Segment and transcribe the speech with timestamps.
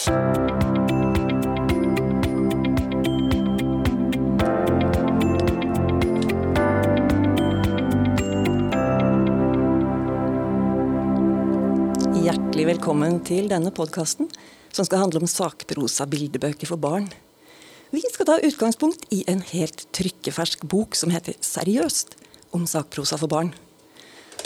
[0.00, 0.14] Hjertelig
[12.64, 14.24] velkommen til denne podkasten,
[14.72, 17.12] som skal handle om sakprosa bildebøker for barn.
[17.92, 22.16] Vi skal ta utgangspunkt i en helt trykkefersk bok som heter Seriøst
[22.56, 23.52] om sakprosa for barn.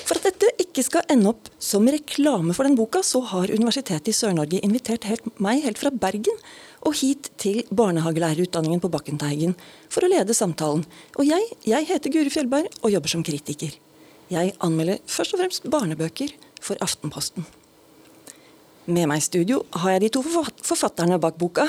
[0.03, 4.11] For at dette ikke skal ende opp som reklame for den boka, så har Universitetet
[4.11, 6.35] i Sør-Norge invitert helt, meg helt fra Bergen
[6.85, 9.55] og hit til barnehagelærerutdanningen på Bakkenteigen
[9.93, 10.83] for å lede samtalen.
[11.15, 13.77] Og jeg, jeg heter Guri Fjellberg og jobber som kritiker.
[14.33, 17.47] Jeg anmelder først og fremst barnebøker for Aftenposten.
[18.91, 21.69] Med meg i studio har jeg de to forfatterne bak boka.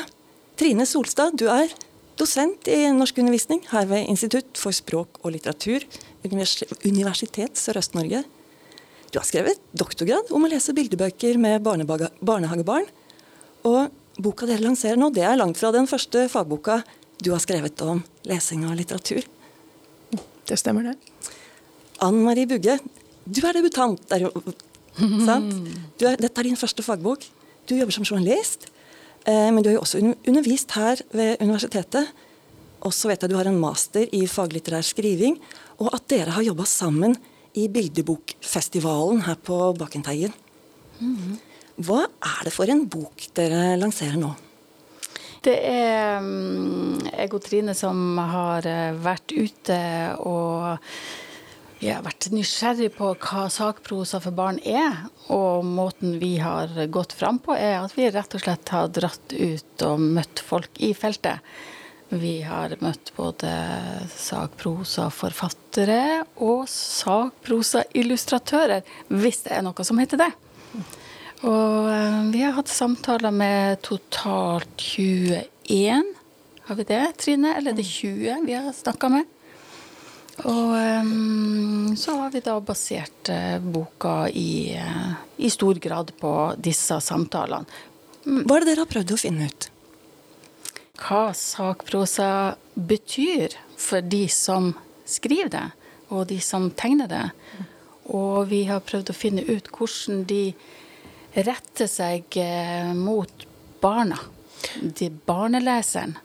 [0.57, 1.69] Trine Solstad, du er
[2.17, 5.85] dosent i norskundervisning her ved Institutt for språk og litteratur,
[6.25, 8.23] Universitet Sørøst-Norge.
[9.15, 12.83] Du har skrevet doktorgrad om å lese bildebøker med barnehagebarn.
[13.63, 16.81] Og boka dere lanserer nå, det er langt fra den første fagboka
[17.23, 19.23] du har skrevet om lesing av litteratur.
[20.43, 21.29] Det stemmer, det.
[22.03, 22.75] Ann Marie Bugge,
[23.23, 24.03] du er debutant.
[24.11, 27.23] Der, du er, dette er din første fagbok.
[27.71, 28.67] Du jobber som journalist.
[29.23, 32.11] Eh, men du har jo også undervist her ved universitetet.
[32.83, 35.39] Og så vet jeg du har en master i faglitterær skriving,
[35.79, 37.15] og at dere har jobba sammen
[37.55, 40.33] i Bildebokfestivalen her på Bakkenteigen.
[41.75, 44.31] Hva er det for en bok dere lanserer nå?
[45.45, 49.77] Det er mm, jeg og Trine som har eh, vært ute
[50.25, 50.79] og
[51.75, 55.03] vi har vært nysgjerrig på hva sakprosa for barn er.
[55.35, 59.35] Og måten vi har gått fram på, er at vi rett og slett har dratt
[59.35, 61.43] ut og møtt folk i feltet.
[62.09, 63.49] Vi har møtt både
[64.13, 70.31] sakprosaforfattere og sakprosaillustratører, hvis det er noe som heter det.
[71.45, 76.03] Og eh, vi har hatt samtaler med totalt 21.
[76.65, 77.55] Har vi det, Trine?
[77.57, 79.23] Eller er det 20 vi har snakka med?
[80.43, 84.75] Og um, så har vi da basert uh, boka i,
[85.37, 87.63] i, stor grad på disse samtalene.
[88.25, 89.69] Hva er det dere har prøvd å finne ut?
[90.99, 94.73] Hva sakprosa betyr for de som
[95.05, 95.65] skriver det,
[96.09, 97.25] og de som tegner det.
[98.15, 100.53] Og vi har prøvd å finne ut hvordan de
[101.35, 103.47] retter seg uh, mot
[103.83, 104.19] barna.
[104.81, 106.15] De barneleseren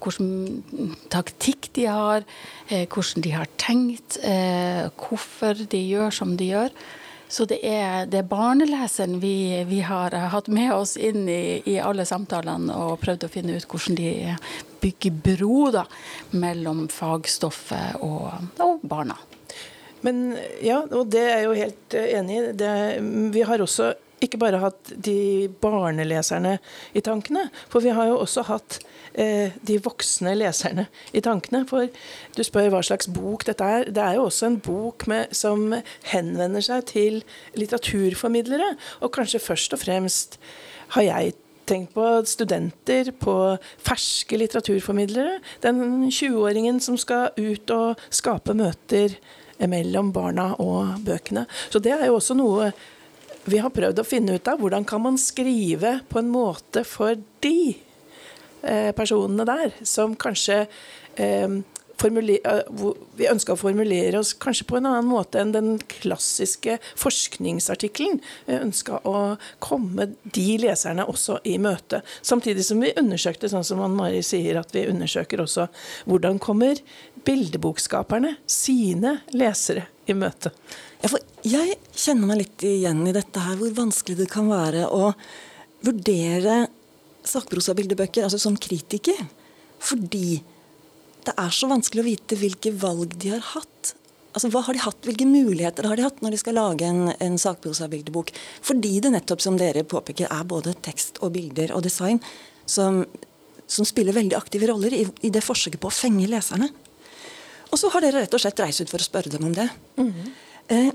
[0.00, 2.24] hvilken taktikk de har,
[2.68, 6.70] eh, hvordan de har tenkt, eh, hvorfor de gjør som de gjør.
[7.32, 11.78] Så det er, det er barneleseren vi, vi, har hatt med oss inn i, i,
[11.80, 14.34] alle samtalene og prøvd å finne ut hvordan de
[14.82, 15.86] bygger bro da,
[16.36, 18.28] mellom fagstoffet og,
[18.60, 19.16] og barna.
[20.04, 22.70] Men ja, og det er jeg jo helt eh, enig i.
[23.32, 26.56] Vi har også ikke bare hatt de barneleserne
[26.94, 28.80] i tankene, for vi har jo også hatt
[29.14, 31.66] Eh, de voksne leserne i tankene.
[31.68, 31.88] For
[32.36, 33.90] du spør hva slags bok dette er.
[33.92, 35.74] Det er jo også en bok med, som
[36.08, 37.20] henvender seg til
[37.58, 38.72] litteraturformidlere.
[39.04, 40.38] Og kanskje først og fremst
[40.96, 41.34] har jeg
[41.68, 43.36] tenkt på studenter, på
[43.84, 45.38] ferske litteraturformidlere.
[45.62, 49.18] Den 20-åringen som skal ut og skape møter
[49.68, 51.44] mellom barna og bøkene.
[51.70, 52.72] Så det er jo også noe
[53.44, 54.60] vi har prøvd å finne ut av.
[54.62, 57.74] Hvordan kan man skrive på en måte for de?
[58.62, 60.60] Eh, personene der, som kanskje
[61.18, 62.60] eh, eh,
[63.18, 68.20] vi ønska å formulere oss kanskje på en annen måte enn den klassiske forskningsartikkelen.
[68.46, 72.04] Vi ønska å komme de leserne også i møte.
[72.22, 75.66] Samtidig som vi undersøkte, sånn som Ann Mari sier, at vi undersøker også
[76.06, 76.78] hvordan kommer
[77.26, 80.54] bildebokskaperne sine lesere i møte.
[81.42, 85.10] Ja, jeg kjenner meg litt igjen i dette her, hvor vanskelig det kan være å
[85.82, 86.68] vurdere
[87.26, 89.18] sakprosabildebøker, altså som kritiker.
[89.82, 90.38] Fordi
[91.26, 93.94] det er så vanskelig å vite hvilke valg de har hatt.
[94.32, 97.10] Altså, hva har de hatt, Hvilke muligheter har de hatt når de skal lage en,
[97.10, 98.30] en sakprosabildebok?
[98.64, 102.22] Fordi det nettopp, som dere påpeker, er både tekst og bilder og design
[102.64, 103.02] som,
[103.66, 106.70] som spiller veldig aktive roller i, i, det forsøket på å fenge leserne.
[107.72, 109.68] Og så har dere rett og slett reist ut for å spørre dem om det.
[109.98, 110.32] Mm -hmm.
[110.72, 110.92] Eh,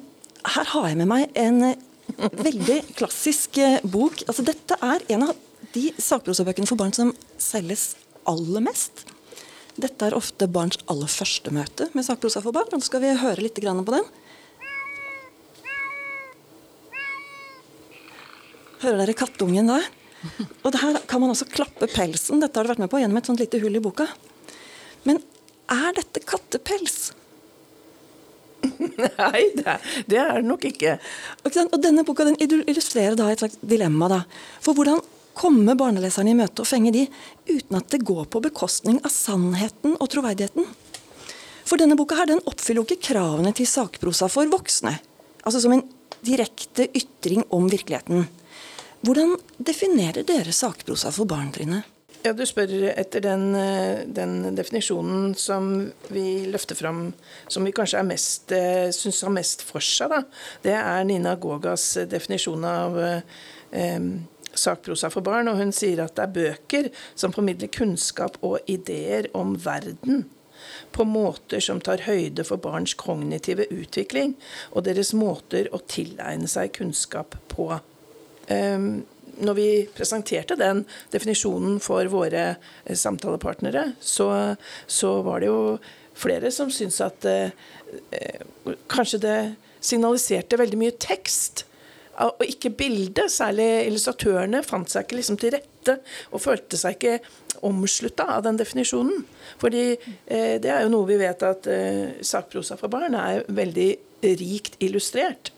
[0.55, 1.83] her har jeg med meg en eh,
[2.17, 4.23] veldig klassisk eh, bok.
[4.27, 5.35] Altså, dette er en av
[5.73, 7.91] de sakprosabøkene for barn som selges
[8.27, 9.05] aller mest.
[9.77, 12.71] Dette er ofte barns aller første møte med sakprosa for barn.
[12.71, 14.07] og Nå skal vi høre litt på den.
[18.81, 19.81] Hører dere kattungen da?
[20.65, 22.41] Og her kan man også klappe pelsen.
[22.41, 24.07] Dette har du vært med på gjennom et sånt lite hull i boka.
[25.05, 25.21] Men
[25.69, 27.11] er dette kattepels?
[29.03, 29.77] Nei, det
[30.09, 30.97] det er det nok ikke.
[31.45, 34.09] Og denne boka den illustrerer da et slags dilemma.
[34.11, 34.23] da.
[34.63, 35.01] For hvordan
[35.37, 37.05] komme barneleserne i møte og fenge de,
[37.49, 40.65] uten at det går på bekostning av sannheten og troverdigheten.
[41.67, 44.95] For denne boka her, den oppfyller jo ikke kravene til sakprosa for voksne.
[45.43, 45.85] Altså som en
[46.25, 48.25] direkte ytring om virkeligheten.
[49.05, 51.83] Hvordan definerer dere sakprosa for barn, Trine?
[52.23, 57.13] Ja, Du spør etter den, eh, den, definisjonen som vi løfter fram,
[57.47, 60.09] som vi kanskje mest, eh, syns har mest for seg.
[60.09, 60.23] Da.
[60.61, 64.01] Det er Nina Gogas definisjon av eh,
[64.53, 65.47] sakprosa for barn.
[65.47, 70.25] og Hun sier at det er bøker som formidler kunnskap og ideer om verden
[70.91, 74.35] på måter som tar høyde for barns kognitive utvikling
[74.71, 77.69] og deres måter å tilegne seg kunnskap på.
[78.49, 79.05] Um,
[79.43, 84.29] når vi presenterte den definisjonen for våre eh, samtalepartnere, så,
[84.87, 85.61] så var det jo
[86.17, 87.55] flere som syntes at eh,
[88.11, 89.39] eh, kanskje det
[89.83, 91.65] signaliserte veldig mye tekst.
[92.17, 93.27] Og ikke bilde.
[93.29, 95.99] Særlig illustratørene fant seg ikke liksom til rette
[96.33, 97.19] og følte seg ikke
[97.67, 99.21] omslutta av den definisjonen.
[99.61, 103.91] Fordi eh, det er jo noe vi vet at eh, sakprosa for barn er veldig
[104.41, 105.53] rikt illustrert.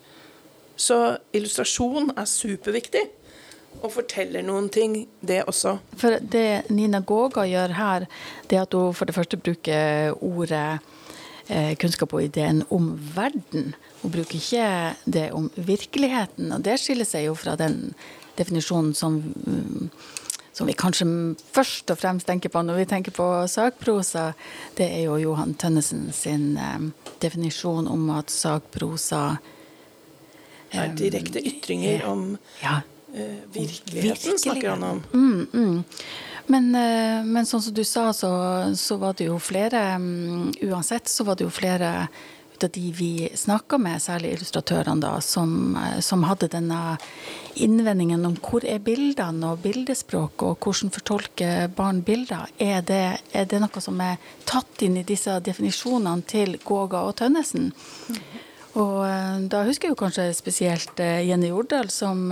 [0.80, 0.98] Så
[1.36, 3.06] illustrasjon er superviktig
[3.80, 5.78] og forteller noen ting, det også.
[6.00, 8.08] For det Nina Gåga gjør her,
[8.50, 10.80] det er at hun for det første bruker ordet
[11.48, 13.74] eh, kunnskap og ideen om verden.
[14.02, 14.70] Hun bruker ikke
[15.06, 16.52] det om virkeligheten.
[16.56, 17.94] Og det skiller seg jo fra den
[18.40, 19.20] definisjonen som,
[20.52, 21.08] som vi kanskje
[21.56, 24.34] først og fremst tenker på når vi tenker på sakprosa.
[24.76, 26.92] Det er jo Johan Tønnesen sin eh,
[27.24, 29.24] definisjon om at sakprosa
[30.70, 32.82] er eh, direkte ytringer om ja,
[33.14, 34.40] Eh, virkeligheten Virkelig.
[34.40, 35.04] snakker han om.
[35.14, 35.84] Mm, mm.
[36.46, 38.30] Men, eh, men, sånn som du sa, så,
[38.78, 41.92] så, var det jo flere um, Uansett så var det jo flere
[42.60, 46.98] av de vi snakka med, særlig illustratørene, da, som, eh, som, hadde denne
[47.56, 52.52] innvendingen om hvor er bildene og bildespråk, og hvordan fortolker barn bilder.
[52.60, 57.16] Er det, er det noe som er tatt inn i disse definisjonene til Gåga og
[57.22, 57.72] Tønnesen?
[58.10, 58.22] Mm.
[58.80, 62.28] Og da husker jeg jo kanskje spesielt Jenny Jordal, som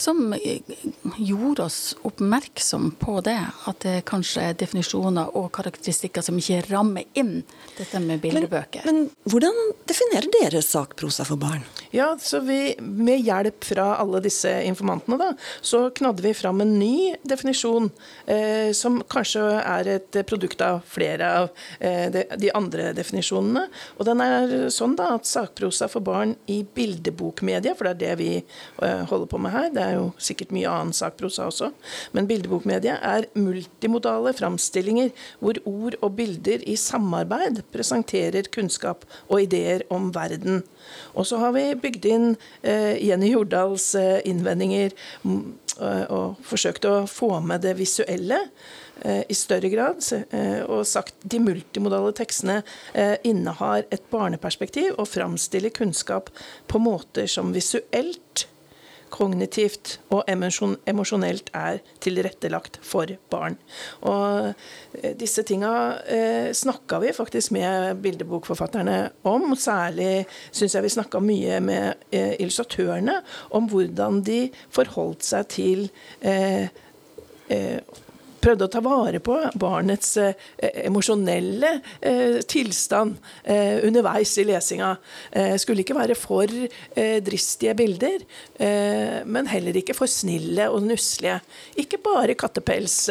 [0.00, 0.34] som
[1.18, 3.38] gjorde oss oppmerksom på det.
[3.70, 7.40] At det kanskje er definisjoner og karakteristikker som ikke rammer inn
[7.76, 8.86] dette med bildebøker.
[8.88, 9.60] Men, men hvordan
[9.90, 11.66] definerer dere sakprosa for barn?
[11.90, 16.76] Ja, så vi, Med hjelp fra alle disse informantene da, så knadde vi fram en
[16.78, 17.88] ny definisjon,
[18.30, 21.48] eh, som kanskje er et produkt av flere av
[21.80, 23.64] eh, de, de, andre definisjonene.
[23.98, 28.14] Og den er sånn da at sakprosa for barn i bildebokmedia, for det er det
[28.22, 31.72] vi eh, holder på med her, det er jo sikkert mye annen sakprosa også.
[32.14, 35.10] Men bildebokmedia er multimodale framstillinger
[35.42, 40.62] hvor ord og bilder i samarbeid presenterer kunnskap og ideer om verden.
[41.14, 42.28] Og så har vi bygd inn
[42.62, 44.94] eh, Jenny Jordals eh, innvendinger
[45.24, 45.42] mm,
[45.80, 48.40] og, og forsøkt å få med det visuelle
[49.04, 52.60] eh, i større grad, eh, og sagt de multimodale tekstene
[52.92, 56.32] eh, innehar et barneperspektiv og framstiller kunnskap
[56.70, 58.46] på måter som visuelt
[59.12, 63.56] kognitivt og emosjonelt er tilrettelagt for barn.
[64.08, 64.50] Og
[65.00, 65.72] eh, disse tinga
[66.06, 68.98] eh, snakka vi faktisk med bildebokforfatterne
[69.28, 69.54] om.
[69.58, 73.20] Særlig syns jeg vi snakka mye med eh, illustratørene
[73.56, 75.90] om hvordan de forholdt seg til
[76.20, 76.70] eh,
[77.50, 78.06] eh
[78.42, 80.34] prøvde å ta vare på barnets eh,
[80.86, 84.94] emosjonelle eh, tilstand eh, underveis i lesinga.
[85.32, 88.24] Eh, skulle ikke være for eh, dristige bilder,
[88.58, 91.40] eh, men heller ikke for snille og nusselige.
[91.80, 93.02] Ikke bare kattepels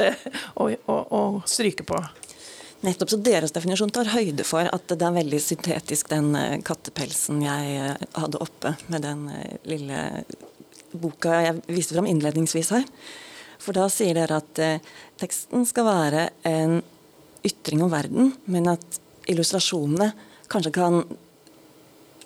[0.59, 2.01] å stryke på.
[2.79, 7.97] Nettopp, så Deres definisjon tar høyde for at det er veldig syntetisk, den kattepelsen jeg
[8.15, 9.25] hadde oppe med den
[9.67, 10.05] lille
[10.95, 12.87] boka jeg viste fram innledningsvis her.
[13.59, 16.79] For da sier dere at eh, teksten skal være en
[17.45, 18.99] ytring om verden, men at
[19.29, 20.11] illustrasjonene
[20.49, 21.03] kanskje kan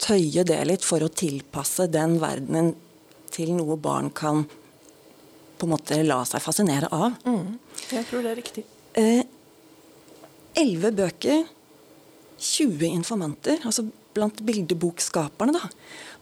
[0.03, 2.73] tøye det litt for å tilpasse den verdenen
[3.33, 4.43] til noe barn kan
[5.57, 7.17] på en måte la seg fascinere av.
[7.25, 7.57] Mm,
[7.93, 8.63] jeg tror det er riktig.
[9.00, 9.23] Eh,
[10.59, 11.43] elleve eh, bøker,
[12.43, 13.62] 20 informanter.
[13.63, 13.85] altså
[14.15, 15.55] blant bildebokskaperne.
[15.58, 15.70] Da.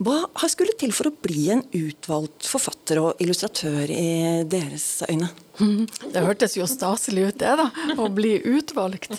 [0.02, 5.30] Hva skulle til for å bli en utvalgt forfatter og illustratør i deres øyne?
[6.14, 7.68] Det hørtes jo staselig ut, det, da.
[8.02, 9.14] Å bli utvalgt.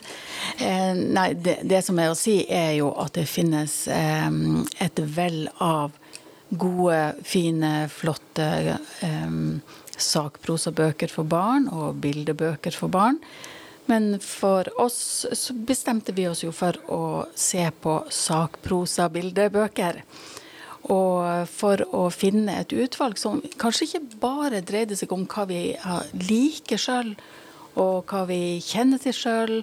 [0.59, 4.31] Eh, nei, det, det, som er å si, er jo at det finnes eh,
[4.83, 5.95] et vell av
[6.51, 8.49] gode, fine, flotte
[9.07, 9.39] eh,
[10.03, 13.21] sakprosabøker for barn og bildebøker for barn.
[13.91, 17.03] Men for oss så bestemte vi oss jo for å
[17.35, 20.03] se på sakprosa-bildebøker.
[20.93, 25.65] Og for å finne et utvalg som kanskje ikke bare dreide seg om hva vi
[26.27, 27.15] liker sjøl,
[27.79, 29.61] og hva vi kjenner til sjøl,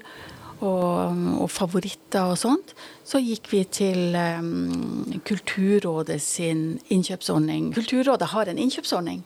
[0.60, 2.74] og, og, favoritter og sånt,
[3.08, 7.72] så gikk vi til um, Kulturrådet sin innkjøpsordning.
[7.78, 9.24] Kulturrådet har en innkjøpsordning,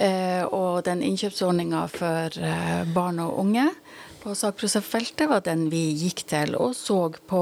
[0.00, 3.66] uh, og den innkjøpsordninga for uh, barn og unge
[4.20, 6.98] på sakprosafeltet var den vi gikk til og så
[7.30, 7.40] på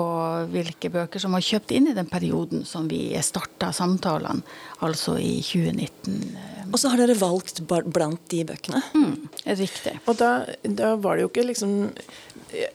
[0.53, 4.45] hvilke bøker som var kjøpt inn i den perioden som vi starta samtalene,
[4.85, 6.59] altså i 2019.
[6.69, 8.81] Og så har dere valgt blant de bøkene?
[8.93, 9.95] Mm, riktig.
[10.07, 10.33] Og da,
[10.63, 11.77] da, var det jo ikke liksom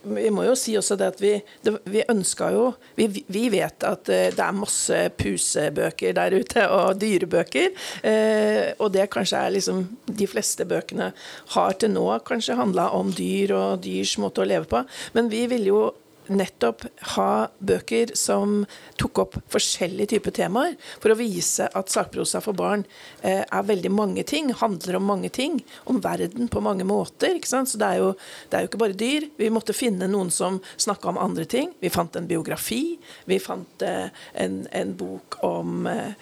[0.04, 1.32] Vi må jo si også det at vi,
[1.66, 6.66] det, vi ønska jo vi, vi, vet at eh, det er masse pusebøker der ute,
[6.70, 7.72] og dyrebøker.
[8.06, 11.10] Eh, og det kanskje er liksom De fleste bøkene
[11.56, 14.82] har til nå kanskje handla om dyr og dyrs måte å leve på.
[15.14, 15.84] Men vi ville jo
[16.32, 16.84] nettopp
[17.14, 18.62] ha bøker som
[19.00, 22.84] tok opp forskjellige typer temaer, for å vise at sakprosa for barn
[23.22, 25.60] eh, er veldig mange ting, handler om mange ting,
[25.90, 27.36] om verden på mange måter.
[27.36, 27.70] ikke sant?
[27.70, 28.12] Så det er, jo,
[28.50, 29.28] det er jo ikke bare dyr.
[29.40, 31.74] Vi måtte finne noen som snakka om andre ting.
[31.82, 32.96] Vi fant en biografi.
[33.28, 34.08] Vi fant eh,
[34.40, 36.14] en, en, bok om eh,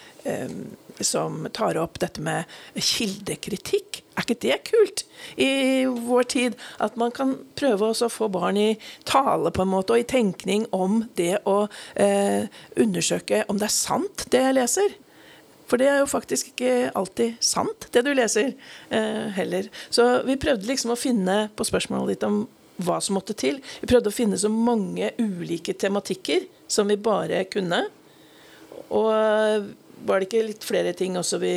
[1.01, 4.03] som tar opp dette med kildekritikk.
[4.13, 5.05] Er ikke det kult
[5.41, 6.57] i vår tid?
[6.85, 8.71] At man kan prøve å få barn i
[9.09, 13.77] tale på en måte, og i tenkning om det å eh, undersøke om det er
[13.77, 14.99] sant, det jeg leser.
[15.71, 18.53] For det er jo faktisk ikke alltid sant, det du leser,
[18.93, 19.71] eh, heller.
[19.89, 22.43] Så vi prøvde liksom å finne på spørsmålet ditt om
[22.83, 23.61] hva som måtte til.
[23.81, 27.87] Vi prøvde å finne så mange ulike tematikker som vi bare kunne.
[28.93, 29.73] Og
[30.07, 31.55] var det ikke litt flere ting også vi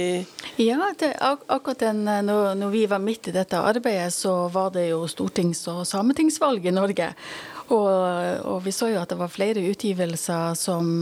[0.61, 4.47] Ja, det, ak akkurat den, eh, når, når, vi var midt i dette arbeidet, så
[4.53, 7.09] var det jo stortings- og sametingsvalg i Norge.
[7.65, 7.89] Og,
[8.45, 11.01] og, vi så jo at det var flere utgivelser som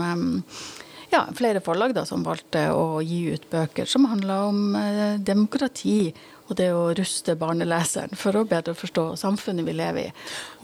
[1.13, 6.13] ja, flere forlag da, som valgte å gi ut bøker som handla om eh, demokrati
[6.47, 10.13] og det å ruste barneleseren for å bedre forstå samfunnet vi lever i.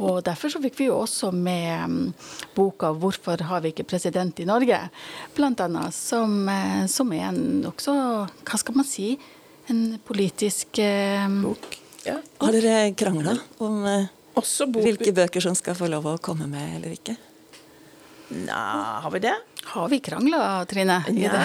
[0.03, 2.13] Og Derfor så fikk vi jo også med um,
[2.55, 4.89] boka 'Hvorfor har vi ikke president i Norge?',
[5.39, 7.93] annet, som, uh, som er en nokså,
[8.43, 9.17] hva skal man si,
[9.69, 11.77] en politisk eh, bok.
[12.05, 12.17] Ja.
[12.41, 14.07] Har dere krangla om uh,
[14.81, 17.15] hvilke bøker som skal få lov å komme med eller ikke?
[18.29, 19.35] Nei, har vi det?
[19.63, 20.99] Har vi krangla, Trine?
[21.17, 21.41] Ja,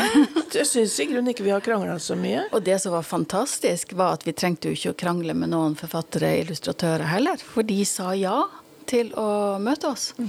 [0.53, 2.45] jeg syns i grunnen ikke vi har krangla så mye.
[2.53, 5.77] Og det som var fantastisk, var at vi trengte jo ikke å krangle med noen
[5.81, 7.41] forfattere, illustratører heller.
[7.41, 8.43] For de sa ja
[8.91, 10.11] til å møte oss.
[10.21, 10.29] Mm.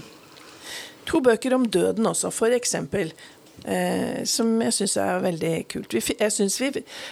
[1.05, 2.31] To bøker om døden også.
[2.47, 3.11] Eh,
[4.29, 5.93] som jeg syns er veldig kult.
[5.95, 6.69] Vi, jeg syns vi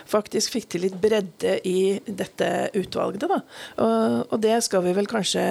[0.09, 3.25] faktisk fikk til litt bredde i dette utvalget.
[3.29, 3.39] Da.
[3.83, 5.43] Og, det skal vi vel kanskje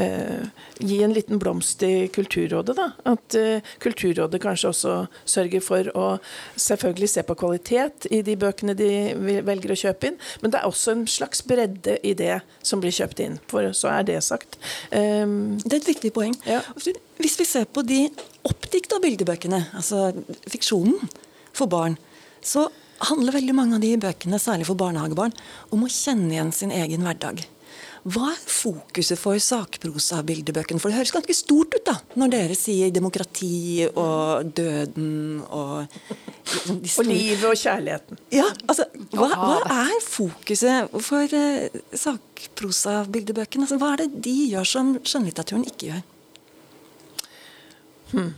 [0.00, 2.76] eh, gi en liten blomst til Kulturrådet.
[2.78, 2.88] Da.
[3.14, 4.96] At eh, Kulturrådet kanskje også
[5.36, 6.06] sørger for å
[6.56, 8.90] selvfølgelig se på kvalitet i de bøkene de
[9.46, 12.94] velger å kjøpe inn, men det er også en slags bredde i det som blir
[12.94, 13.40] kjøpt inn.
[13.50, 14.58] For så er det sagt.
[14.90, 16.36] Det er et viktig poeng.
[16.48, 16.62] Ja.
[17.20, 18.06] Hvis vi ser på de
[18.46, 20.10] oppdikta bildebøkene, altså
[20.50, 20.98] fiksjonen
[21.54, 21.98] for barn,
[22.44, 22.66] så
[23.08, 25.34] handler veldig mange av de bøkene, særlig for barnehagebarn,
[25.74, 27.44] om å kjenne igjen sin egen hverdag.
[28.04, 30.76] Hva er fokuset for sakprosa-bildebøkene?
[30.80, 35.86] For det høres ganske stort ut da, når dere sier demokrati og døden og
[36.68, 38.20] liksom Og livet og kjærligheten.
[38.36, 38.84] Ja, altså,
[39.16, 43.64] hva, hva er fokuset for uh, sakprosabildebøkene?
[43.64, 46.04] Altså, hva er det de gjør som skjønnlitteraturen ikke gjør?
[48.14, 48.32] Hmm.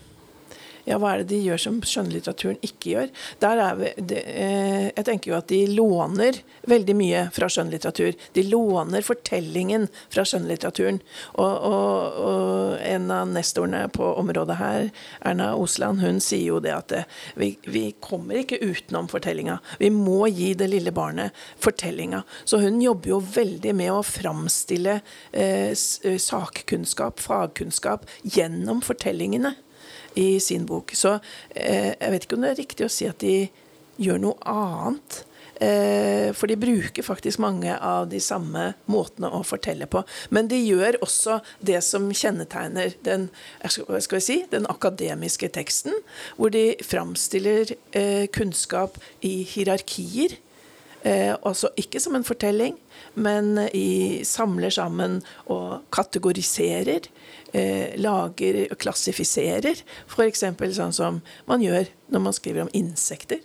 [0.86, 3.08] Ja, hva er det de gjør som skjønnlitteraturen ikke gjør?
[3.42, 6.38] Der er vi, det, eh, jeg tenker jo at de låner
[6.70, 8.14] veldig mye fra skjønnlitteratur.
[8.38, 11.00] De låner fortellingen fra skjønnlitteraturen.
[11.42, 14.88] Og, og, og, en av nestorene på området her,
[15.26, 19.58] Erna Osland, hun sier jo det at det, eh, vi, vi, kommer ikke utenom fortellinga.
[19.82, 22.22] Vi må gi det lille barnet fortellinga.
[22.46, 25.00] Så hun jobber jo veldig med å framstille
[25.32, 29.56] eh, eh sakkunnskap, fagkunnskap, gjennom fortellingene
[30.16, 30.94] i sin bok.
[30.96, 31.18] Så
[31.54, 33.46] eh, jeg vet ikke om det er riktig å si at de
[34.02, 35.22] gjør noe annet.
[35.60, 40.02] Eh, for de bruker faktisk mange av de samme måtene å fortelle på.
[40.28, 43.30] Men de gjør også det som kjennetegner den,
[44.20, 45.96] si, den akademiske teksten,
[46.36, 50.36] hvor de framstiller eh, kunnskap i hierarkier.
[51.06, 52.74] Eh, altså ikke som en fortelling,
[53.14, 55.20] men i, samler sammen
[55.52, 57.06] og kategoriserer
[57.52, 59.84] eh, lager og klassifiserer.
[60.10, 60.42] F.eks.
[60.80, 63.44] sånn som man gjør når man skriver om insekter.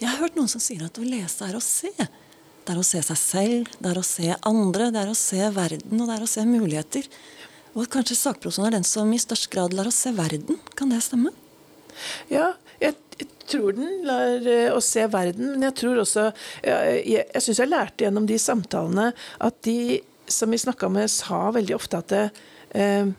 [0.00, 1.92] Jeg har hørt noen som sier at å lese er å se.
[1.92, 5.52] Det er å se seg selv, det er å se andre, det er å se
[5.52, 7.08] verden, og det er å se muligheter.
[7.76, 10.58] Og kanskje sakprosen er den som i størst grad lar oss se verden.
[10.78, 11.34] Kan det stemme?
[12.32, 12.54] Ja,
[13.52, 16.30] tror den lar eh, oss se verden, men jeg tror også
[16.64, 21.48] Jeg, jeg, syns jeg lærte gjennom de samtalene at de som vi snakka med, sa
[21.54, 23.10] veldig ofte at eh,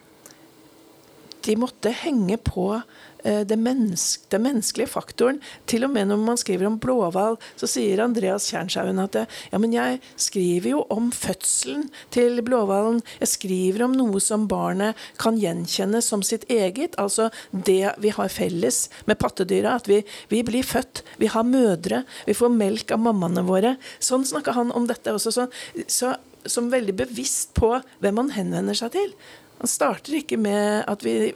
[1.45, 5.39] de måtte henge på eh, det, menneske, menneskelige faktoren.
[5.69, 9.75] Til og med når man skriver om blåhval, så sier Andreas Tjernshaugen at ja, men
[9.75, 13.01] jeg skriver jo om fødselen til blåhvalen.
[13.21, 16.97] Jeg skriver om noe som barnet kan gjenkjenne som sitt eget.
[17.01, 19.77] Altså det vi har felles med pattedyra.
[19.81, 23.77] At vi, vi blir født, vi har mødre, vi får melk av mammaene våre.
[24.03, 25.33] Sånn snakka han om dette også.
[25.33, 25.47] Så,
[25.87, 29.13] så, som veldig bevisst på hvem han henvender seg til.
[29.61, 31.33] Han starter ikke med at vi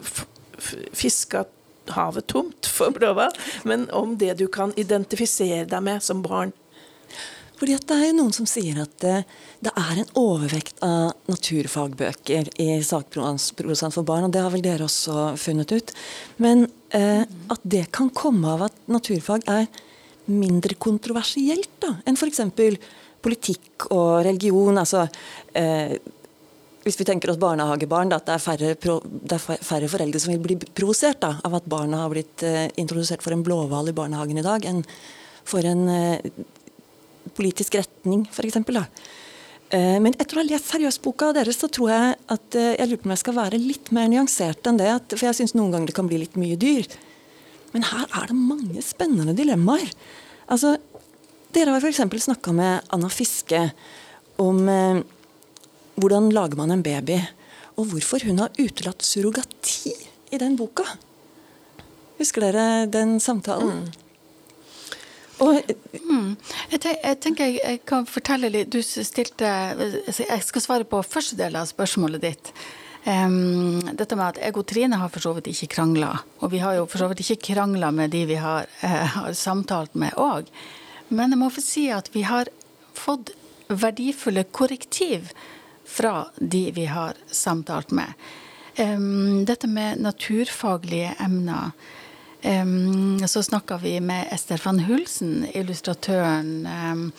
[0.96, 1.46] fiska
[1.94, 6.54] havet tomt for blåhval, men om det du kan identifisere deg med som barn.
[7.56, 9.22] Fordi Det er jo noen som sier at det,
[9.64, 14.90] det er en overvekt av naturfagbøker i sakprosaen for barn, og det har vel dere
[14.90, 15.94] også funnet ut.
[16.44, 19.70] Men eh, at det kan komme av at naturfag er
[20.28, 22.44] mindre kontroversielt da, enn f.eks.
[23.24, 24.76] politikk og religion.
[24.78, 25.06] altså
[25.56, 25.96] eh,
[26.86, 30.36] hvis vi tenker oss barnehagebarn, da, at det er, færre, det er, færre, foreldre som
[30.36, 34.38] vil bli provosert av at barna har blitt eh, introdusert for en blåhval i barnehagen
[34.38, 34.84] i dag, enn
[35.50, 36.44] for en eh,
[37.34, 38.62] politisk retning, f.eks.
[39.74, 43.02] Eh, men etter å ha lest seriøsboka deres, så tror jeg at eh, jeg lurer
[43.02, 44.92] på om jeg skal være litt mer nyansert enn det.
[45.00, 46.86] At, for jeg syns noen ganger det kan bli litt mye dyr.
[47.74, 49.90] Men her er det mange spennende dilemmaer.
[50.54, 50.76] Altså,
[51.56, 52.06] dere har f.eks.
[52.30, 53.66] snakka med Anna Fiske
[54.42, 54.68] om
[55.96, 57.20] hvordan lager man en baby?
[57.76, 59.94] Og hvorfor hun har utelatt surrogati
[60.32, 60.86] i den boka.
[62.20, 63.86] Husker dere den samtalen?
[63.86, 64.02] Mm.
[65.44, 65.58] Og,
[65.92, 66.30] mm.
[66.72, 71.02] jeg, tenker, jeg, tenker jeg, kan fortelle litt Du stilte altså, Jeg skal svare på
[71.04, 72.52] første del av spørsmålet ditt.
[73.04, 76.14] Um, dette med at jeg og Trine har for så vidt ikke krangla.
[76.40, 79.36] Og vi har jo for så vidt ikke krangla med de vi har, uh, har
[79.38, 80.48] samtalt med òg.
[81.12, 82.50] Men jeg må få si at vi har
[82.96, 83.36] fått
[83.68, 85.34] verdifulle korrektiv
[85.86, 88.14] fra de vi har samtalt med.
[88.78, 91.72] Um, dette med naturfaglige emner.
[92.44, 97.12] Um, så snakka vi med Ester van Hulsen, illustratøren um,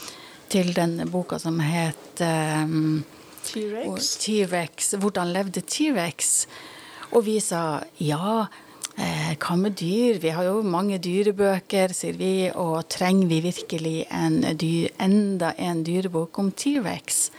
[0.49, 2.23] til den boka som het
[3.47, 4.95] T-rex.
[5.01, 6.47] Hvordan levde T-rex?
[7.15, 8.47] Og vi sa ja,
[8.99, 10.19] eh, hva med dyr?
[10.23, 12.51] Vi har jo mange dyrebøker, sier vi.
[12.51, 17.31] Og trenger vi virkelig en dyr, enda en dyrebok om T-rex?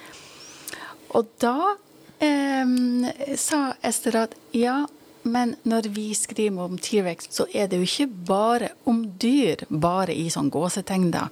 [1.16, 1.76] Og da
[2.20, 4.86] eh, sa Ester at ja,
[5.28, 10.16] men når vi skriver om T-rex, så er det jo ikke bare om dyr, bare
[10.16, 11.28] i sånn gåsetegn, da.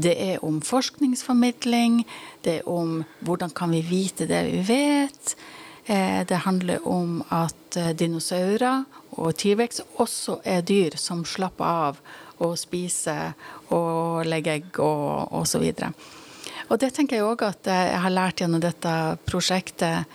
[0.00, 2.04] Det er om forskningsformidling,
[2.44, 5.34] det er om hvordan kan vi vite det vi vet.
[5.84, 8.84] Eh, det handler om at eh, dinosaurer
[9.18, 12.00] og T-rex også er dyr som slapper av
[12.40, 13.34] og spiser
[13.74, 15.66] og legger egg og osv.
[15.66, 16.19] Og
[16.80, 18.94] det tenker jeg òg at jeg har lært gjennom dette
[19.28, 20.10] prosjektet.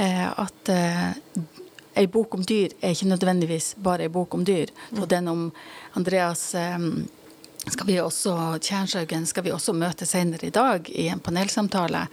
[0.00, 4.70] Eh, at ei eh, bok om dyr er ikke nødvendigvis bare ei bok om dyr.
[4.96, 5.42] Og den om
[5.98, 6.78] Andreas eh,
[7.66, 12.06] skal vi også, Tjernshaugen skal vi også møte senere i dag i en panelsamtale.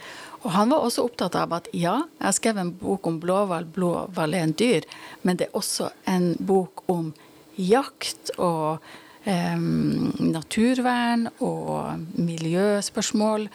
[0.44, 3.70] Og han var også opptatt av at ja, jeg har skrevet en bok om blåhval,
[3.74, 4.86] blåhval er en dyr,
[5.24, 7.14] men det er også en bok om
[7.56, 8.84] jakt og
[9.28, 13.50] naturvern og miljøspørsmål.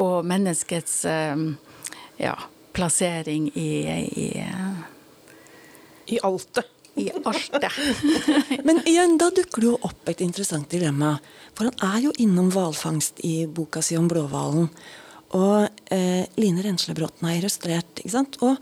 [0.00, 2.32] Og menneskets ja,
[2.72, 3.68] plassering i,
[4.24, 4.28] i
[6.12, 6.70] I altet.
[6.94, 7.72] I altet.
[8.66, 11.14] Men igjen, da dukker det jo opp et interessant dilemma.
[11.56, 14.68] For han er jo innom hvalfangst i boka si om blåhvalen.
[15.38, 18.00] Og eh, Line Renslebråten har illustrert.
[18.00, 18.36] ikke sant?
[18.44, 18.60] Og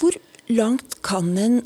[0.00, 0.16] hvor
[0.52, 1.62] langt kan en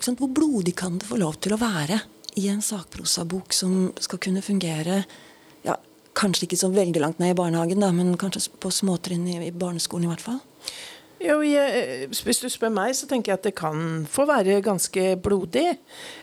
[0.00, 1.98] Hvor blodig kan det få lov til å være?
[2.38, 5.02] I en sakprosabok som skal kunne fungere
[5.66, 5.76] ja,
[6.18, 9.52] kanskje ikke så veldig langt ned i barnehagen, da, men kanskje på småtrinn i, i
[9.54, 10.40] barneskolen i hvert fall?
[11.20, 15.18] Jo, jeg, Hvis du spør meg, så tenker jeg at det kan få være ganske
[15.20, 15.66] blodig.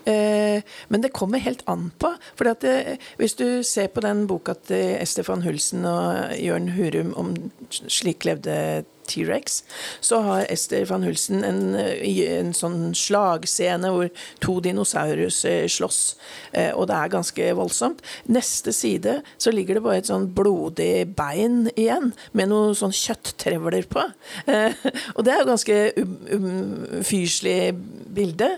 [0.09, 2.15] Eh, men det kommer helt an på.
[2.33, 7.35] For eh, Hvis du ser på den boka til Estefan Hulsen og Jørn Hurum om
[7.69, 9.61] 'Slik levde T-rex,
[10.03, 14.09] så har Ester van Hulsen en, en, sånn slagscene hvor
[14.43, 16.01] to dinosaurus eh, slåss,
[16.51, 18.03] eh, og det er ganske voldsomt.
[18.31, 23.87] Neste side så ligger det bare et sånn blodig bein igjen, med noen sånn kjøtttrevler
[23.91, 24.05] på.
[24.47, 24.75] Eh,
[25.15, 25.79] og det er jo ganske
[27.01, 27.83] ufyselig um,
[28.17, 28.49] bilde.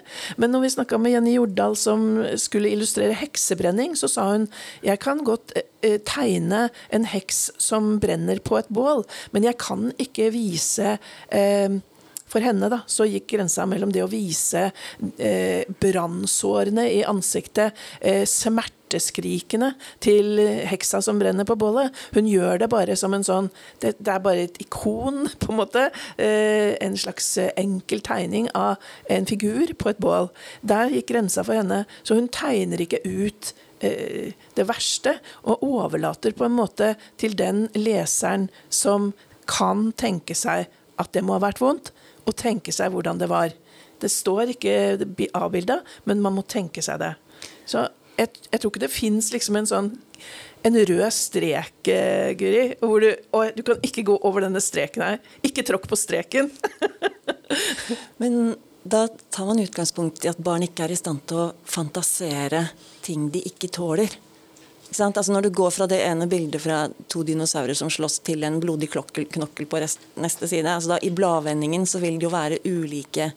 [0.41, 2.07] Men når vi snakka med Jenny Jordal som
[2.39, 4.47] skulle illustrere heksebrenning, så sa hun
[4.85, 5.53] jeg kan godt
[6.07, 10.97] tegne en heks som brenner på et bål, men jeg kan ikke vise
[11.31, 11.79] eh,
[12.29, 14.69] for henne da, så gikk grensa mellom det å vise
[15.17, 19.71] eh, brannsårene i ansiktet, eh, smerteskrikene
[20.03, 20.37] til
[20.69, 21.95] heksa som brenner på bålet.
[22.13, 23.49] Hun gjør det bare som en sånn
[23.81, 25.87] Det, det er bare et ikon, på en måte.
[26.21, 28.77] Eh, en slags enkel tegning av
[29.09, 30.29] en figur på et bål.
[30.61, 31.85] Der gikk grensa for henne.
[32.03, 35.15] Så hun tegner ikke ut eh, det verste,
[35.47, 39.13] og overlater på en måte til den leseren som
[39.49, 40.67] kan tenke seg
[40.99, 41.93] at det må ha vært vondt,
[42.27, 43.53] og tenke seg hvordan det var.
[43.99, 44.75] Det står ikke
[45.37, 47.13] avbilda, men man må tenke seg det.
[47.69, 47.87] Så
[48.19, 49.91] jeg, jeg tror ikke det fins liksom en sånn
[50.67, 52.63] en rød strek, eh, Guri.
[52.83, 55.21] Hvor du, og du kan ikke gå over denne streken her.
[55.45, 56.49] Ikke tråkk på streken.
[58.21, 62.69] men da tar man utgangspunkt i at barn ikke er i stand til å fantasere
[63.05, 64.13] ting de ikke tåler.
[64.89, 68.57] Altså når du går fra det ene bildet fra to dinosaurer som slåss, til en
[68.59, 72.61] blodig knokkel på rest, neste side altså da, I bladvendingen så vil det jo være
[72.65, 73.29] ulike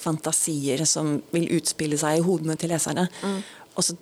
[0.00, 3.06] fantasier som vil utspille seg i hodene til leserne.
[3.22, 3.38] Mm.
[3.76, 3.96] Og så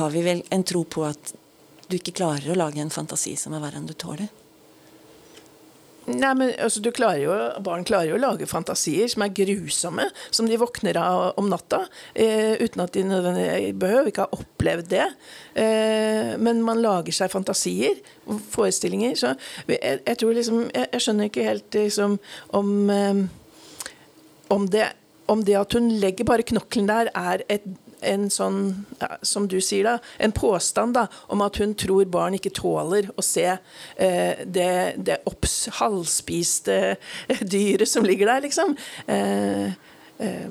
[0.00, 1.34] har vi vel en tro på at
[1.86, 4.30] du ikke klarer å lage en fantasi som er verre enn du tåler.
[6.10, 10.48] Nei, men altså, klarer jo, Barn klarer jo å lage fantasier som er grusomme, som
[10.50, 11.84] de våkner av om natta.
[12.14, 13.04] Eh, uten at de
[13.78, 15.06] behøver ikke ha opplevd det.
[15.54, 18.00] Eh, men man lager seg fantasier,
[18.54, 19.14] forestillinger.
[19.18, 19.34] Så
[19.70, 22.18] jeg, jeg tror liksom jeg, jeg, skjønner ikke helt liksom
[22.58, 23.22] om eh,
[24.52, 24.90] om det,
[25.32, 27.64] om det at hun legger bare knokkelen der, er et
[28.02, 28.60] en sånn,
[29.00, 33.10] ja, som du sier, da, en påstand da, om at hun tror barn ikke tåler
[33.16, 36.96] å se eh, det, det opps, halvspiste
[37.54, 38.76] dyret som ligger der, liksom.
[39.06, 39.74] Eh,
[40.22, 40.48] eh,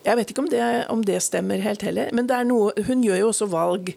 [0.00, 3.28] jeg vet ikke om det, om det, stemmer helt heller, men noe, hun gjør jo
[3.34, 3.90] også valg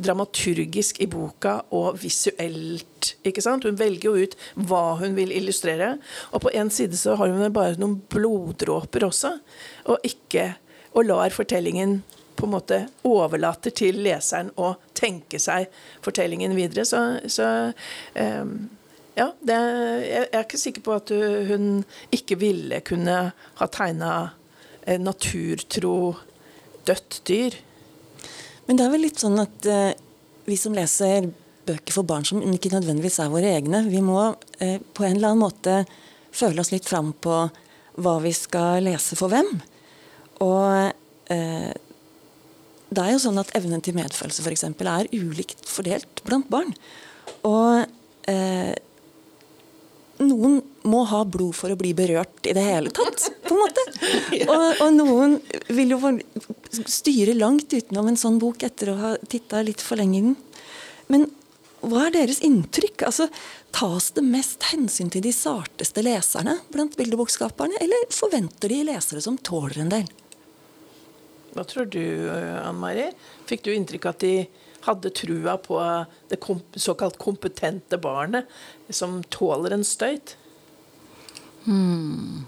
[0.00, 3.12] dramaturgisk i boka og visuelt.
[3.28, 3.66] ikke sant?
[3.68, 5.98] Hun velger jo ut hva hun vil illustrere.
[6.32, 9.34] Og på en side så har hun bare noen bloddråper også,
[9.92, 10.54] og ikke
[10.92, 12.00] og lar fortellingen
[12.38, 15.68] på en måte overlater til leseren å tenke seg
[16.04, 16.86] fortellingen videre.
[16.88, 17.46] Så, så
[18.16, 18.54] um,
[19.18, 19.58] ja, det,
[20.06, 21.12] jeg er ikke sikker på at
[21.50, 21.82] hun
[22.14, 24.12] ikke ville kunne ha tegna
[24.98, 26.14] naturtro
[26.88, 27.58] dødt dyr.
[28.66, 29.90] Men det er vel litt sånn at uh,
[30.46, 31.28] vi som leser
[31.66, 35.32] bøker for barn som ikke nødvendigvis er våre egne, vi må uh, på en eller
[35.32, 35.80] annen måte
[36.30, 37.42] føle oss litt fram på
[38.00, 39.58] hva vi skal lese for hvem.
[40.44, 41.72] Og eh,
[42.90, 44.66] det er jo sånn at evnen til medfølelse f.eks.
[44.66, 46.72] er ulikt fordelt blant barn.
[47.46, 47.84] Og
[48.30, 48.74] eh,
[50.20, 53.84] noen må ha blod for å bli berørt i det hele tatt, på en måte.
[54.50, 55.36] Og, og noen
[55.70, 56.12] vil jo
[56.90, 60.36] styre langt utenom en sånn bok etter å ha titta litt for lenge i den.
[61.12, 61.26] Men
[61.80, 63.06] hva er deres inntrykk?
[63.08, 63.28] Altså,
[63.70, 69.38] Tas det mest hensyn til de sarteste leserne blant bildebokskaperne, eller forventer de lesere som
[69.38, 70.08] tåler en del?
[71.54, 73.10] Hva tror du, Ann Mari?
[73.50, 74.34] Fikk du inntrykk av at de
[74.86, 75.80] hadde trua på
[76.28, 78.48] det kom såkalt kompetente barnet
[78.88, 80.36] som tåler en støyt?
[81.64, 82.46] Hmm.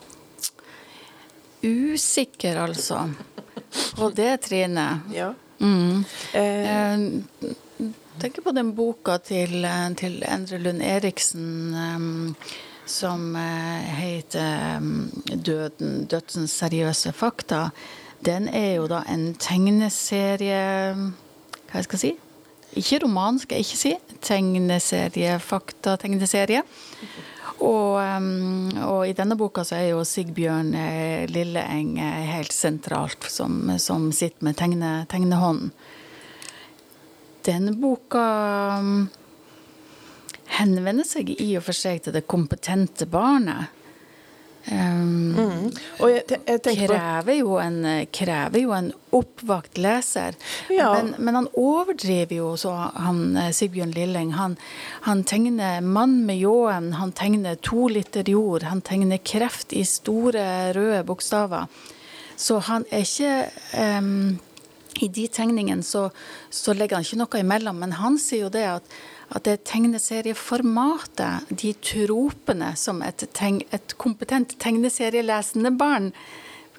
[1.63, 3.11] Usikker, altså.
[3.97, 5.01] På det Trine.
[5.15, 5.35] Ja.
[5.59, 6.05] Mm.
[6.33, 6.99] Eh.
[8.21, 12.35] Tenker på den boka til, til Endre Lund Eriksen um,
[12.87, 13.35] som
[13.97, 14.81] heter
[15.25, 17.71] 'Døden dødsens seriøse fakta'
[18.25, 20.63] den er jo da en tegneserie
[20.95, 22.13] Hva jeg skal si?
[22.79, 23.93] Ikke roman, skal jeg ikke si.
[24.25, 26.63] Tegneserie, fakta-tegneserie.
[27.63, 33.29] Og, um, og, i denne boka så er jo Sigbjørn eh, Lilleeng eh, helt sentralt,
[33.29, 35.71] som, som sitter med tegne, tegnehånden.
[37.45, 38.25] Denne boka
[38.81, 39.05] um,
[40.59, 43.82] henvender seg i og for seg til det kompetente barnet.
[44.71, 45.71] Um, mm.
[46.07, 47.81] jeg, jeg krever, jo en,
[48.15, 50.37] krever, jo en, oppvakt leser.
[50.73, 50.93] Ja.
[50.95, 54.31] Men, men, han overdriver jo, så han Sigbjørn Lilling.
[54.39, 54.55] Han,
[55.09, 60.73] han, tegner mann med ljåen, han tegner to liter jord, han tegner kreft i store,
[60.77, 61.67] røde bokstaver.
[62.37, 63.35] Så han er ikke
[63.99, 64.39] um,
[65.03, 66.09] I de tegningene så,
[66.51, 68.97] så legger han ikke noe imellom, men han sier jo det at
[69.33, 76.11] at det tegneserieformatet, de tropene som et, teg et kompetent tegneserielesende barn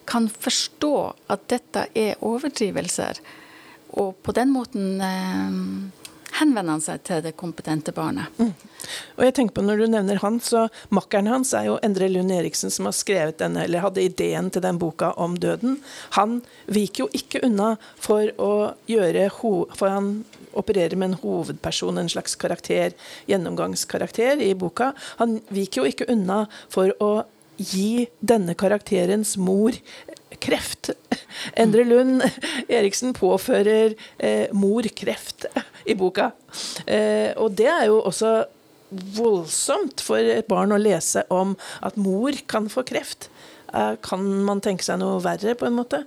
[0.10, 0.96] kan forstå
[1.34, 3.22] at dette er overdrivelser,
[4.00, 5.60] og på den måten eh,
[6.40, 8.34] henvender han seg til det kompetente barnet.
[8.40, 8.54] Mm.
[9.18, 12.34] Og jeg tenker på Når du nevner han, så makkeren hans er jo Endre Lund
[12.36, 15.80] Eriksen, som har skrevet denne, eller hadde ideen til den boka om døden.
[16.18, 19.30] Han viker jo ikke unna for å gjøre
[19.78, 22.94] For han opererer med en hovedperson, en slags karakter,
[23.30, 24.94] gjennomgangskarakter i boka.
[25.22, 27.24] Han viker jo ikke unna for å
[27.58, 29.76] gi denne karakterens mor
[30.42, 30.92] kreft.
[31.60, 32.24] Endre Lund
[32.68, 35.48] Eriksen påfører eh, mor kreft
[35.86, 36.32] i boka.
[36.86, 38.36] Eh, og det er jo også
[39.18, 43.30] voldsomt for et barn å lese om at mor kan få kreft.
[43.74, 46.04] Eh, kan man tenke seg noe verre, på en måte?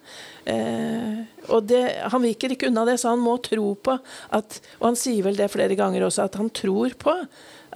[0.47, 3.97] Eh, og det, Han viker ikke unna det, så han må tro på
[4.31, 7.17] at Og han sier vel det flere ganger også, at han tror på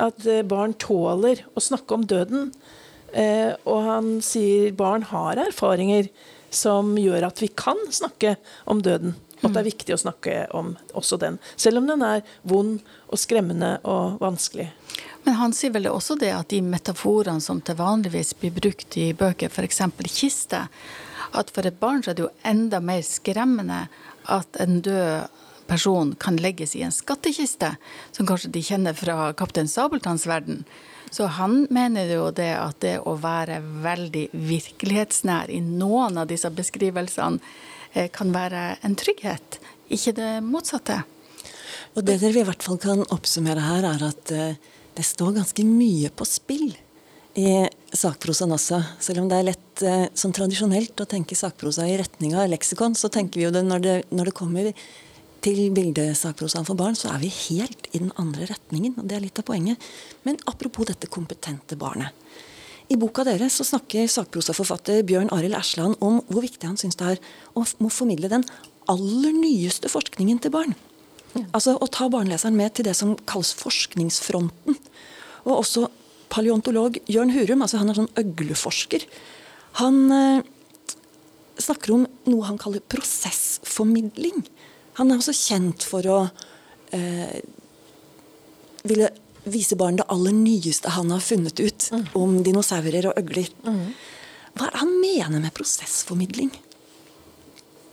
[0.01, 2.53] at eh, barn tåler å snakke om døden.
[3.67, 6.07] Og han sier barn har erfaringer
[6.51, 8.37] som gjør at vi kan snakke
[8.71, 9.17] om døden.
[9.41, 12.83] Og at det er viktig å snakke om også den, selv om den er vond
[13.09, 14.69] og skremmende og vanskelig.
[15.25, 19.11] Men han sier vel også det at de metaforene som til vanligvis blir brukt i
[19.17, 19.81] bøker, f.eks.
[20.13, 20.67] kiste,
[21.31, 23.87] at for et barn så er det jo enda mer skremmende
[24.29, 25.39] at en død
[25.71, 27.75] person kan legges i en skattkiste,
[28.13, 30.65] som kanskje de kjenner fra Kaptein Sabeltanns verden.
[31.11, 36.51] Så han mener jo det at det å være veldig virkelighetsnær i noen av disse
[36.55, 37.41] beskrivelsene
[37.93, 39.59] eh, kan være en trygghet,
[39.91, 41.01] ikke det motsatte.
[41.99, 44.61] Og det dere i hvert fall kan oppsummere her, er at eh,
[44.95, 46.71] det står ganske mye på spill
[47.39, 47.51] i
[47.95, 48.81] sakprosaen også.
[49.03, 52.97] Selv om det er lett som sånn tradisjonelt å tenke sakprosa i retning av leksikon,
[52.99, 54.73] så tenker vi jo det når det, når det kommer
[55.45, 58.97] til bildesakprosaen for barn, så er vi helt i den andre retningen.
[58.99, 59.81] og Det er litt av poenget.
[60.25, 62.13] Men apropos dette kompetente barnet.
[62.91, 67.13] I boka deres så snakker sakprosaforfatter Bjørn Arild Ersland om hvor viktig han syns det
[67.13, 67.21] er
[67.55, 68.47] å formidle den
[68.91, 70.75] aller nyeste forskningen til barn.
[71.55, 74.79] Altså å ta barneleseren med til det som kalles forskningsfronten.
[75.47, 75.87] Og også
[76.31, 79.07] paleontolog Jørn Hurum, altså han er sånn øgleforsker.
[79.79, 80.43] Han eh,
[81.63, 84.43] snakker om noe han kaller prosessformidling.
[84.99, 86.21] Han er også kjent for å
[86.97, 87.41] eh,
[88.83, 89.11] ville
[89.51, 92.07] vise barn det aller nyeste han har funnet ut mm.
[92.19, 93.49] om dinosaurer og øgler.
[93.65, 93.87] Mm.
[94.57, 96.51] Hva er det han mener med prosessformidling?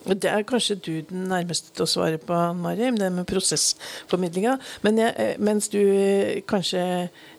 [0.08, 4.56] Det er kanskje du den nærmeste til å svare på, Mari, det med prosessformidlinga.
[4.86, 6.84] Men jeg, eh, mens du eh, kanskje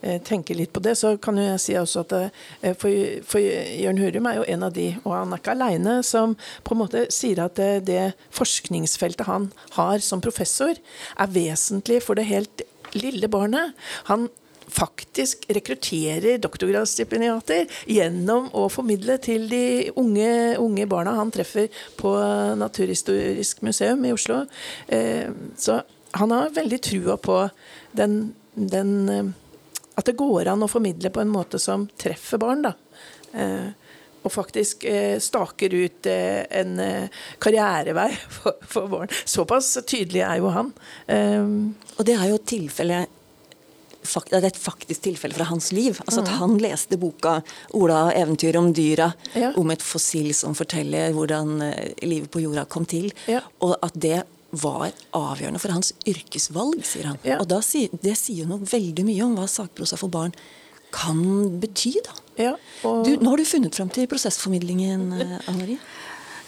[0.02, 2.14] eh, tenker litt på det, så kan jeg si også at
[2.80, 2.92] for,
[3.24, 6.74] for Jørn Hurum er jo en av de, og han er ikke aleine, som på
[6.74, 8.02] en måte sier at det, det
[8.36, 10.76] forskningsfeltet han har som professor,
[11.16, 13.72] er vesentlig for det helt lille barnet.
[14.12, 14.28] Han
[14.78, 19.62] faktisk rekrutterer doktorgradsstipendiater gjennom å formidle til de
[19.98, 22.12] unge, unge, barna han treffer på
[22.60, 24.44] Naturhistorisk museum i Oslo.
[24.86, 25.80] Eh, så
[26.18, 27.42] han har veldig trua på
[27.98, 28.20] den,
[28.54, 29.28] den, eh,
[29.98, 32.62] At det går an å formidle på en måte som treffer barn.
[32.62, 32.72] da.
[33.34, 33.70] Eh,
[34.22, 34.84] og faktisk
[35.22, 36.72] staker ut en
[37.38, 39.08] karrierevei for, for barn.
[39.24, 40.72] Såpass tydelig er jo han.
[41.96, 43.17] Og det er jo tilfellet
[44.30, 45.98] det er et faktisk tilfelle fra hans liv.
[46.06, 46.38] Altså At mm.
[46.40, 47.40] han leste boka
[47.74, 49.52] 'Ola og eventyret om dyra', ja.
[49.56, 53.12] om et fossil som forteller hvordan eh, livet på jorda kom til.
[53.26, 53.42] Ja.
[53.60, 57.18] Og at det var avgjørende for hans yrkesvalg, sier han.
[57.22, 57.36] Ja.
[57.42, 60.32] Og da, Det sier jo noe veldig mye om hva sakprosa for barn
[60.90, 61.98] kan bety.
[62.04, 62.14] da.
[62.84, 63.04] Og...
[63.04, 65.78] Du, nå har du funnet fram til prosessformidlingen, eh, Anne Marie.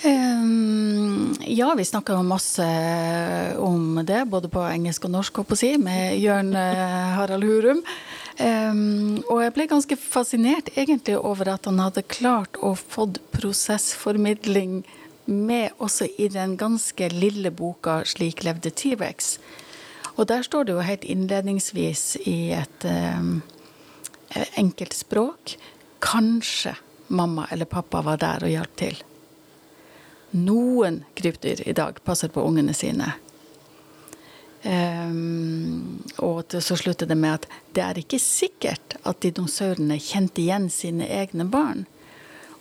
[0.05, 2.67] Um, ja, vi snakka masse
[3.59, 7.83] om det, både på engelsk og norsk, håper jeg, med Jørn uh, Harald Hurum.
[8.41, 14.81] Um, og jeg ble ganske fascinert egentlig over at han hadde klart å få prosessformidling
[15.29, 19.37] med også i den ganske lille boka 'Slik levde T-rex'.
[20.17, 23.43] Og der står det jo helt innledningsvis i et um,
[24.57, 25.57] enkelt språk
[26.01, 26.75] Kanskje
[27.09, 29.03] mamma eller pappa var der og hjalp til
[30.37, 33.13] noen krypdyr i dag passer på ungene sine.
[34.61, 40.69] Um, og så slutter det med at det er ikke sikkert at dinosaurene kjente igjen
[40.73, 41.87] sine egne barn.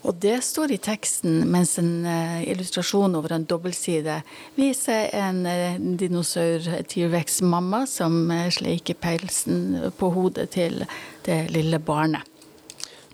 [0.07, 4.21] Og det står i teksten, mens en uh, illustrasjon over en dobbeltside
[4.55, 10.85] viser en uh, dinosaur T-rex-mamma som uh, sleiker pelsen på hodet til
[11.27, 12.23] det lille barnet.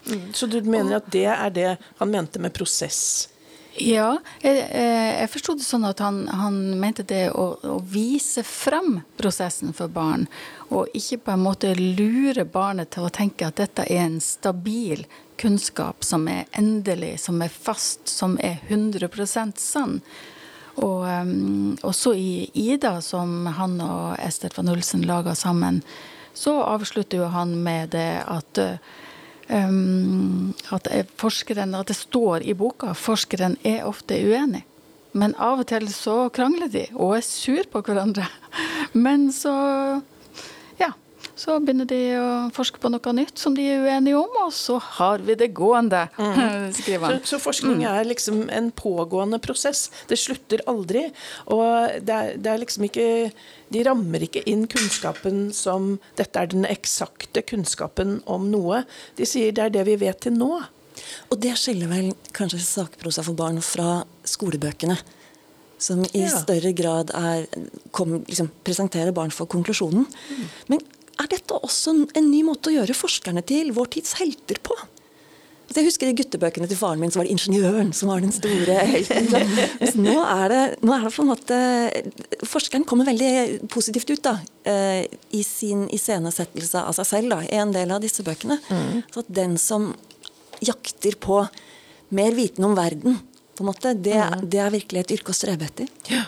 [0.05, 3.31] Mm, så du mener at det er det han mente med prosess?
[3.75, 9.01] Ja, jeg, jeg forsto det sånn at han, han mente det å, å, vise fram
[9.19, 10.29] prosessen for barn,
[10.71, 15.03] og ikke på en måte lure barnet til å tenke at dette er en stabil
[15.41, 19.99] kunnskap som er endelig, som er fast, som er 100% sann.
[20.79, 25.81] Og um, også i Ida, som han og Ester van Ulsen laga sammen,
[26.35, 28.95] så avslutter jo han med det at uh,
[29.49, 34.63] um, at, forskeren, at det står i boka forskeren er ofte uenig.
[35.15, 38.27] Men av og til så krangler de og er sur på hverandre.
[39.05, 39.55] Men så.
[41.35, 44.77] Så begynner de å forske på noe nytt som de er uenige om, og så
[44.79, 46.69] har vi det gående, mm.
[46.77, 47.17] skriver han.
[47.25, 47.87] Så, så forskning mm.
[47.91, 49.89] er liksom en pågående prosess.
[50.07, 51.09] Det slutter aldri.
[51.51, 53.09] Og det er, det er liksom ikke
[53.73, 58.83] De rammer ikke inn kunnskapen som dette er den eksakte kunnskapen om noe.
[59.19, 60.61] De sier det er det vi vet til nå.
[61.33, 64.97] Og det skiller vel kanskje sakprosa for barn fra skolebøkene?
[65.81, 66.31] Som i ja.
[66.31, 67.49] større grad er,
[67.91, 70.05] kom, liksom, presenterer barn for konklusjonen.
[70.07, 70.45] Mm.
[70.71, 70.85] Men
[71.21, 74.75] er dette også en ny måte å gjøre forskerne til vår tids helter på?
[75.65, 78.33] Altså jeg husker I guttebøkene til faren min så var det ingeniøren som var den
[78.35, 79.31] store helten.
[80.05, 81.57] nå, er det, nå er det på en måte
[82.45, 84.35] Forskeren kommer veldig positivt ut da,
[84.69, 88.59] eh, i sin iscenesettelse av seg selv da, i en del av disse bøkene.
[88.69, 89.01] Mm.
[89.09, 89.89] Så at den som
[90.61, 91.41] jakter på
[92.15, 93.17] mer viten om verden,
[93.55, 94.45] på en måte, det, mm.
[94.51, 95.89] det er virkelig et yrke å strebe etter.
[96.11, 96.27] Ja.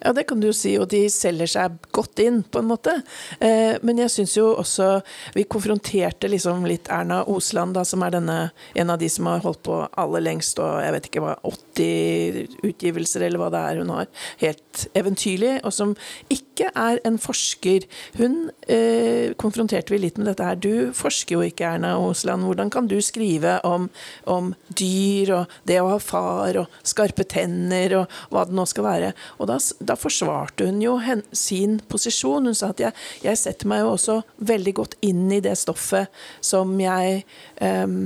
[0.00, 2.94] Ja, det kan du jo si, og de selger seg godt inn, på en måte.
[3.42, 4.86] Eh, men jeg syns jo også
[5.34, 8.38] Vi konfronterte liksom litt Erna Osland, da, som er denne,
[8.78, 12.68] en av de som har holdt på aller lengst, og jeg vet ikke hva, 80
[12.68, 14.10] utgivelser eller hva det er hun har.
[14.42, 15.96] Helt eventyrlig, og som
[16.30, 17.86] ikke er en forsker.
[18.18, 20.58] Hun eh, konfronterte vi litt med dette her.
[20.58, 22.46] Du forsker jo ikke, Erna Osland.
[22.48, 23.88] Hvordan kan du skrive om,
[24.26, 28.88] om dyr og det å ha far og skarpe tenner og hva det nå skal
[28.88, 29.12] være?
[29.38, 32.48] Og da da forsvarte hun jo hen, sin posisjon.
[32.48, 36.12] Hun sa at jeg, jeg, setter meg jo også veldig godt inn i det stoffet
[36.44, 37.22] som jeg
[37.64, 37.96] eh,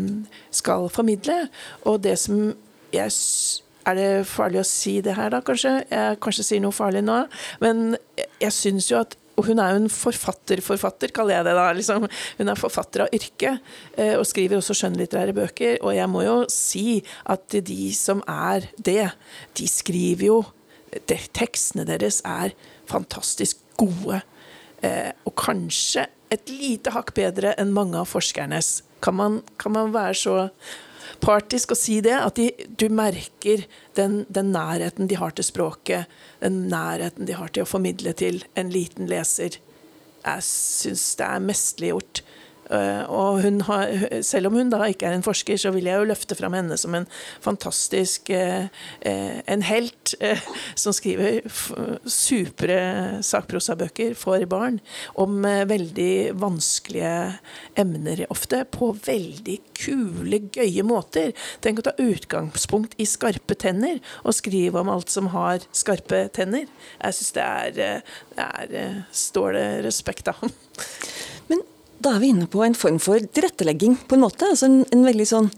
[0.62, 1.44] skal formidle.
[1.88, 2.52] Og det som
[2.92, 3.12] jeg
[3.82, 5.72] er det farlig å si det her, da, kanskje?
[5.90, 7.16] Jeg kanskje sier noe farlig nå.
[7.62, 7.96] Men
[8.42, 11.68] jeg syns jo at og hun er jo en forfatterforfatter, kaller jeg det da.
[11.76, 12.06] Liksom.
[12.38, 13.54] Hun er forfatter av yrke,
[13.96, 15.78] eh, og skriver også skjønnlitterære bøker.
[15.80, 17.00] Og jeg må jo si
[17.32, 19.08] at de som er det,
[19.56, 20.38] de skriver jo
[20.92, 22.52] de, tekstene deres er
[22.90, 24.20] fantastisk gode.
[24.84, 28.82] Eh, og kanskje et lite hakk bedre enn mange av forskernes.
[29.02, 30.36] Kan man, kan man være så
[31.20, 32.14] partisk å si det?
[32.16, 32.48] At de,
[32.78, 33.66] du merker
[33.98, 38.42] den, den, nærheten de har til språket, den nærheten de har til å formidle til
[38.58, 39.58] en liten leser.
[40.22, 42.22] Jeg syns det er mesterliggjort.
[42.72, 46.08] Eh, og har, selv om hun da ikke er en forsker, så vil jeg jo
[46.08, 47.06] løfte fram henne som en
[47.44, 50.14] fantastisk eh, eh, en helt
[50.78, 51.42] som skriver
[52.08, 52.78] supre
[53.24, 54.78] sakprosabøker for barn
[55.20, 57.12] om veldig vanskelige
[57.78, 61.32] emner ofte, på veldig kule, gøye måter.
[61.64, 66.68] Tenk å ta utgangspunkt i skarpe tenner og skrive om alt som har skarpe tenner.
[66.98, 70.42] Jeg syns det er, er Står det respekt av.
[72.02, 74.48] Da er vi inne på en form for tilrettelegging, på en måte.
[74.48, 75.50] Altså en, en veldig sånn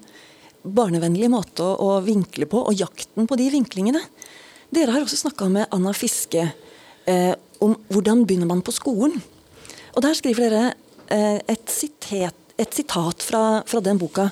[0.64, 4.00] barnevennlig måte å, å, vinkle på, og jakten på de vinklingene.
[4.74, 6.46] Dere har også snakka med Anna Fiske
[7.08, 9.20] eh, om hvordan begynner man på skolen.
[9.94, 10.72] Og Der skriver dere
[11.12, 14.30] eh, et, sitat, et, sitat fra, fra, den boka.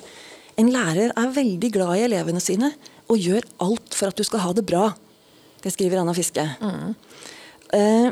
[0.59, 2.73] En lærer er veldig glad i elevene sine
[3.09, 4.91] og gjør alt for at du skal ha det bra.
[5.63, 6.45] Det skriver Anna Fiske.
[6.61, 6.93] Mm.
[7.77, 8.11] Eh,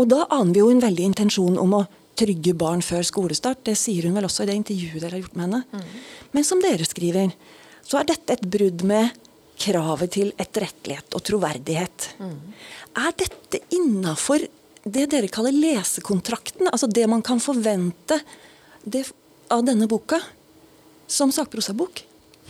[0.00, 1.86] og da aner vi jo en veldig intensjon om å
[2.20, 3.64] trygge barn før skolestart.
[3.66, 5.62] Det sier hun vel også i det intervjuet dere har gjort med henne.
[5.72, 5.98] Mm.
[6.36, 7.34] Men som dere skriver,
[7.86, 9.16] så er dette et brudd med
[9.60, 12.08] kravet til etterrettelighet og troverdighet.
[12.20, 12.36] Mm.
[13.00, 14.46] Er dette innafor
[14.84, 16.70] det dere kaller lesekontrakten?
[16.70, 18.20] Altså det man kan forvente
[18.84, 19.04] det,
[19.52, 20.20] av denne boka
[21.10, 22.04] som sakprosabok?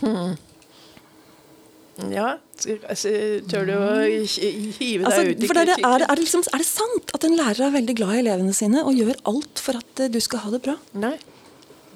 [0.05, 0.37] Mm.
[1.99, 2.37] Ja,
[2.87, 3.11] altså,
[3.51, 5.59] tør du å hive deg altså, ut i kritikken?
[5.59, 8.23] er, er, er, det liksom, er, det sant at en lærer er veldig glad i
[8.23, 10.77] elevene sine og gjør alt for at eh, du skal ha det bra?
[10.95, 11.17] Nei.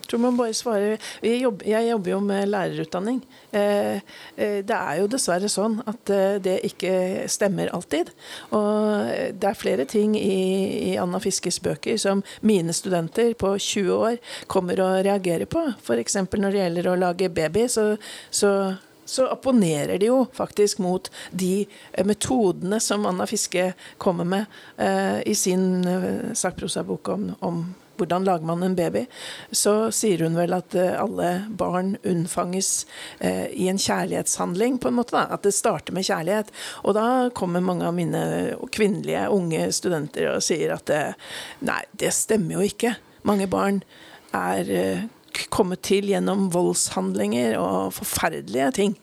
[0.06, 3.24] Jeg tror man bare svarer Jeg jobber, jeg jobber jo med lærerutdanning.
[3.58, 4.04] Eh,
[4.38, 6.12] eh, det er jo dessverre sånn at
[6.46, 8.12] det ikke stemmer alltid.
[8.54, 13.96] Og det er flere ting i, i Anna Fiskes bøker som mine studenter på 20
[13.96, 14.20] år
[14.52, 15.72] kommer og reagerer på.
[15.80, 16.20] F.eks.
[16.36, 17.96] når det gjelder å lage baby, så,
[18.30, 18.52] så
[19.06, 24.46] så opponerer de jo faktisk mot de eh, metodene som Anna Fiske kommer med
[24.78, 27.66] eh, i sin eh, sakprosabok om, om
[27.98, 29.06] hvordan lager man en baby,
[29.52, 32.86] så sier hun vel at eh, alle barn unnfanges
[33.20, 35.16] eh, i en kjærlighetshandling, på en måte.
[35.16, 36.52] da, At det starter med kjærlighet.
[36.84, 38.24] Og da kommer mange av mine
[38.76, 41.36] kvinnelige unge studenter og sier at eh,
[41.66, 42.96] nei, det stemmer jo ikke.
[43.26, 43.82] Mange barn
[44.36, 45.08] er
[45.54, 48.96] kommet til gjennom voldshandlinger og forferdelige ting.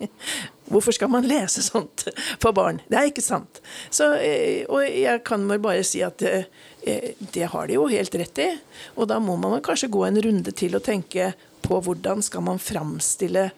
[0.73, 2.07] Hvorfor skal man lese sånt
[2.41, 2.81] for barn?
[2.89, 3.61] Det er ikke sant.
[3.93, 6.47] Så, eh, og jeg kan vel bare si at det,
[6.87, 8.51] eh, det har de jo helt rett i.
[8.97, 12.63] Og da må man kanskje gå en runde til og tenke på hvordan skal man
[12.63, 13.51] framstille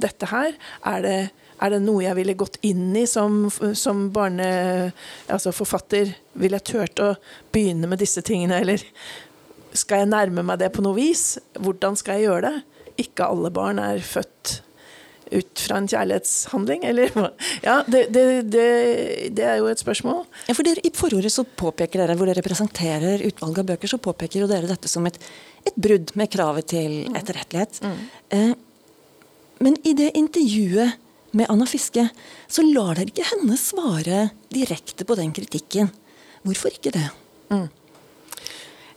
[0.00, 0.52] dette her.
[0.84, 1.18] Er det,
[1.60, 4.92] er det noe jeg ville gått inn i som, som barne,
[5.28, 6.14] altså forfatter?
[6.40, 7.14] Ville jeg turt å
[7.52, 8.84] begynne med disse tingene, eller
[9.76, 11.38] skal jeg nærme meg det på noe vis?
[11.58, 12.56] Hvordan skal jeg gjøre det?
[13.04, 14.60] Ikke alle barn er født
[15.30, 17.12] ut fra en kjærlighetshandling, eller
[17.66, 18.64] Ja, det, det, det,
[19.36, 20.24] det er jo et spørsmål.
[20.48, 24.00] Ja, for dere, I forordet så påpeker dere, hvor dere presenterer utvalget av bøker, så
[24.02, 25.20] påpeker jo dere dette som et,
[25.62, 27.20] et brudd med kravet til mm.
[27.20, 27.80] etterrettelighet.
[27.86, 28.02] Mm.
[28.36, 28.52] Eh,
[29.60, 30.98] men i det intervjuet
[31.36, 32.08] med Anna Fiske,
[32.50, 35.92] så lar dere ikke henne svare direkte på den kritikken.
[36.42, 37.06] Hvorfor ikke det?
[37.52, 37.68] Mm.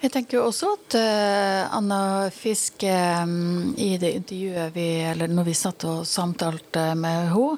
[0.04, 2.84] Jeg tenker jo også at uh, Anna Fisk
[3.24, 7.54] um, i det intervjuet vi, eller når vi satt og samtalte med henne,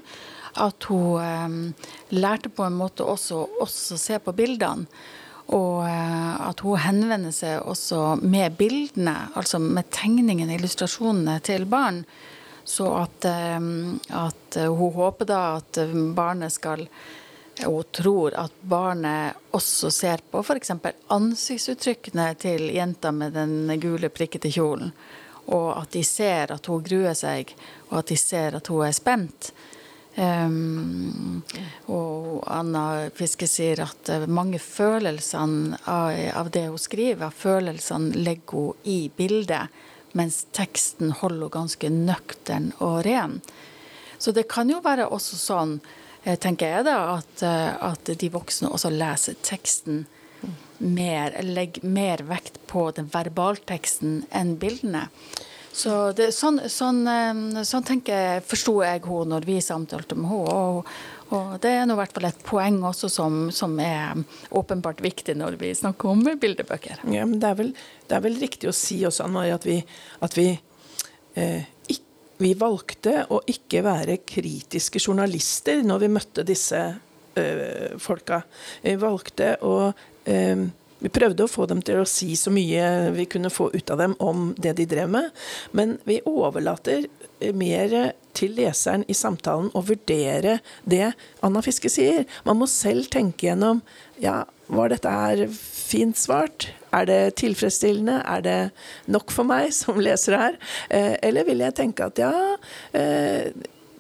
[0.62, 1.56] at hun um,
[2.14, 4.86] lærte på en måte også å se på bildene.
[5.58, 12.04] Og uh, at hun henvender seg også med bildene, altså med tegningene, illustrasjonene til barn.
[12.62, 13.26] Så at,
[13.58, 15.82] um, at hun håper da at
[16.14, 16.86] barnet skal
[17.64, 20.72] hun tror at barnet også ser på f.eks.
[21.08, 24.92] ansiktsuttrykkene til jenta med den gule, prikkete kjolen.
[25.46, 27.54] Og at de ser at hun gruer seg,
[27.92, 29.52] og at de ser at hun er spent.
[30.16, 31.42] Um,
[31.92, 38.88] og Anna Fiske sier at mange følelsene av, av det hun skriver, følelsene legger hun
[38.88, 39.76] i bildet,
[40.16, 43.42] mens teksten holder hun ganske nøktern og ren.
[44.18, 46.05] Så det kan jo være også sånn Eh,
[46.42, 50.06] tenker jeg da, at, eh, at de voksne også leser teksten
[50.78, 55.08] mer, legger mer vekt på den verbalteksten enn bildene.
[55.76, 60.56] Så det, sånn, sånn, eh, sånn tenker, forsto jeg henne når vi samtalte med henne.
[60.56, 60.90] Og,
[61.36, 64.24] og det er nå i hvert fall et poeng også som, som, er
[64.56, 67.06] åpenbart viktig når vi snakker om bildebøker.
[67.12, 67.72] Ja, men det er vel,
[68.08, 69.80] det er vel riktig å si også, at vi,
[70.26, 70.50] at vi
[71.36, 71.70] eh,
[72.38, 76.82] vi valgte å ikke være kritiske journalister når vi møtte disse
[77.40, 78.42] øh, folka.
[78.84, 80.66] Vi valgte å øh,
[81.06, 84.00] vi prøvde å få dem til å si så mye vi kunne få ut av
[84.02, 85.28] dem om det de drev med,
[85.76, 87.06] men vi overlater
[87.56, 91.14] mer til leseren i samtalen å vurdere det
[91.46, 92.26] Anna Fiske sier.
[92.48, 93.82] Man må selv tenke gjennom
[94.22, 96.70] ja, var dette her fint svart?
[96.96, 98.22] Er det tilfredsstillende?
[98.26, 98.60] Er det
[99.12, 100.60] nok for meg som leser her?
[100.90, 102.34] Eh, eller vil jeg tenke at ja
[102.96, 103.52] eh,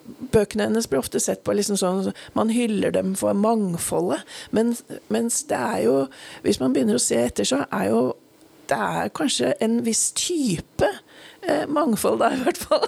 [0.05, 4.21] Bøkene hennes blir ofte sett på liksom sånn Man hyller dem for mangfoldet.
[4.53, 4.75] Men,
[5.09, 5.95] mens det er jo
[6.45, 8.03] Hvis man begynner å se etter, så er jo
[8.65, 10.87] det er kanskje en viss type
[11.71, 12.85] mangfold der, i hvert fall.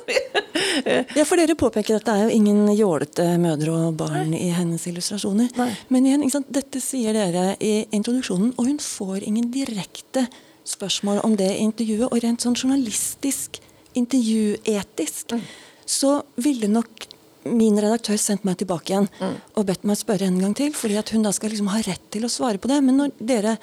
[1.18, 4.48] ja, for dere påpeker at det er jo ingen jålete mødre og barn Nei.
[4.48, 5.52] i hennes illustrasjoner.
[5.60, 5.70] Nei.
[5.94, 10.28] Men igjen, dette sier dere i introduksjonen, og hun får ingen direkte
[10.68, 12.10] spørsmål om det i intervjuet.
[12.10, 13.62] Og rent sånn journalistisk,
[13.98, 15.46] intervjuetisk, mm.
[15.88, 17.08] så ville nok
[17.48, 19.36] min redaktør sendt meg tilbake igjen mm.
[19.56, 22.10] og bedt meg spørre en gang til, fordi at hun da skal liksom ha rett
[22.12, 22.82] til å svare på det.
[22.84, 23.56] Men når dere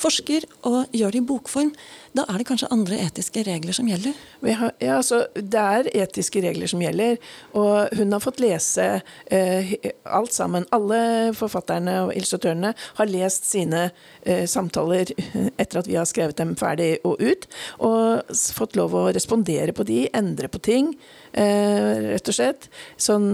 [0.00, 1.70] forsker og gjør det i bokform,
[2.16, 4.16] da er det kanskje andre etiske regler som gjelder?
[4.42, 7.20] Ja, altså, Det er etiske regler som gjelder.
[7.54, 8.86] Og hun har fått lese
[9.30, 10.66] eh, alt sammen.
[10.74, 13.90] Alle forfatterne og illustratørene har lest sine
[14.24, 15.12] eh, samtaler
[15.60, 17.46] etter at vi har skrevet dem ferdig og ut.
[17.78, 20.94] Og fått lov å respondere på de, endre på ting.
[21.32, 22.66] Eh, rett og slett.
[22.98, 23.28] Sånn,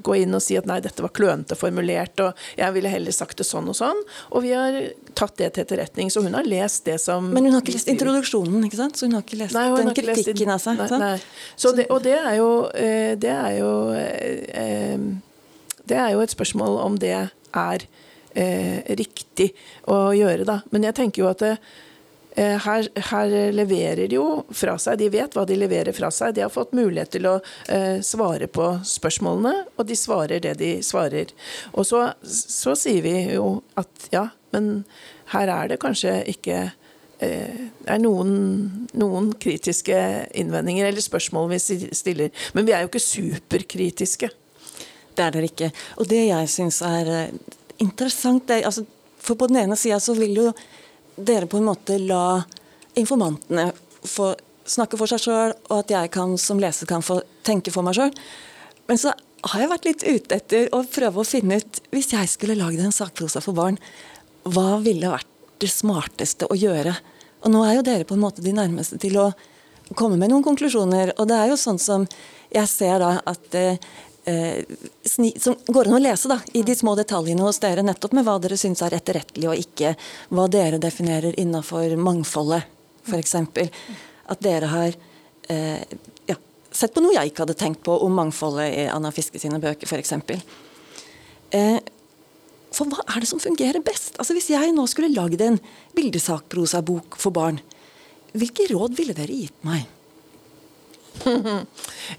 [0.00, 3.40] gå inn og si at nei, dette var klønete formulert, og jeg ville heller sagt
[3.40, 4.00] det sånn og sånn.
[4.32, 4.80] Og vi har
[5.12, 6.08] tatt det til etterretning.
[6.12, 8.98] Så hun har lest det som Men hun har ikke lest introduksjonen, ikke sant?
[8.98, 10.98] Så hun har ikke lest nei, den ikke kritikken lest, av seg?
[10.98, 11.54] Nei, nei.
[11.56, 15.08] Så det, og det er jo, eh, det er jo eh,
[15.84, 17.88] Det er jo et spørsmål om det er
[18.34, 19.50] eh, riktig
[19.90, 20.60] å gjøre, da.
[20.72, 21.56] Men jeg tenker jo at det,
[22.36, 26.34] Eh, her, her, leverer de jo fra seg, de vet hva de leverer fra seg.
[26.34, 27.34] De har fått mulighet til å
[27.70, 31.30] eh, svare på spørsmålene, og de svarer det de svarer.
[31.72, 34.82] Og så, så sier vi jo at ja, men
[35.30, 36.72] her er det kanskje ikke
[37.24, 38.32] eh, er noen,
[38.96, 39.98] noen, kritiske
[40.40, 41.60] innvendinger eller spørsmål vi
[41.92, 42.32] stiller.
[42.54, 44.30] Men vi er jo ikke superkritiske.
[45.14, 45.70] Det er dere ikke.
[46.00, 47.36] Og det jeg syns er eh,
[47.84, 48.86] interessant, det, altså,
[49.24, 50.48] for på den ene sida så vil jo
[51.16, 52.42] dere på en måte la
[52.98, 53.70] informantene
[54.04, 54.32] få
[54.68, 57.98] snakke for seg sjøl, og at jeg kan, som leser kan få tenke for meg
[57.98, 58.12] sjøl.
[58.88, 59.12] Men så
[59.52, 62.80] har jeg vært litt ute etter å prøve å finne ut Hvis jeg skulle lagd
[62.80, 63.76] en sakprosa for barn,
[64.44, 65.28] hva ville vært
[65.60, 66.94] det smarteste å gjøre?
[67.44, 69.28] Og nå er jo dere på en måte de nærmeste til å
[69.92, 71.12] komme med noen konklusjoner.
[71.18, 72.06] Og det er jo sånn som
[72.54, 74.62] jeg ser da at eh,
[75.04, 78.26] sni, som går an å lese da, i de små detaljene hos dere, nettopp med
[78.26, 79.94] hva dere syns er etterrettelig og ikke,
[80.32, 82.64] hva dere definerer innafor mangfoldet,
[83.04, 83.36] f.eks.
[84.32, 84.96] At dere har
[85.52, 85.82] eh,
[86.30, 86.38] ja,
[86.72, 89.90] sett på noe jeg ikke hadde tenkt på om mangfoldet i Anna Fiske sine bøker,
[89.90, 90.14] f.eks.
[91.54, 91.76] Eh,
[92.74, 94.18] for hva er det som fungerer best?
[94.18, 95.60] Altså Hvis jeg nå skulle lagd en
[95.96, 97.60] bildesakprosabok for barn,
[98.34, 99.86] hvilke råd ville dere gitt meg?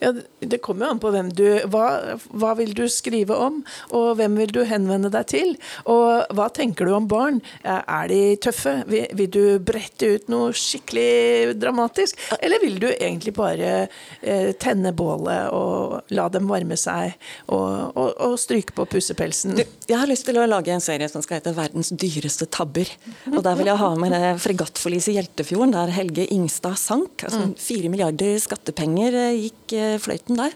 [0.01, 3.59] Ja, det kommer jo an på hvem du hva, hva vil du skrive om,
[3.95, 5.51] og hvem vil du henvende deg til?
[5.91, 7.41] Og hva tenker du om barn?
[7.63, 8.77] Er de tøffe?
[8.89, 12.19] Vil, vil du brette ut noe skikkelig dramatisk?
[12.39, 13.73] Eller vil du egentlig bare
[14.21, 17.15] eh, tenne bålet og la dem varme seg,
[17.45, 19.59] og, og, og stryke på pussepelsen?
[19.85, 22.89] Jeg har lyst til å lage en serie som skal hete 'Verdens dyreste tabber'.
[23.35, 27.23] Og Der vil jeg ha med det fregattforliset i Hjeltefjorden, der Helge Ingstad sank.
[27.27, 28.84] Altså Fire milliarder skattepenger
[29.15, 30.53] eh, gikk eh, fløyten der.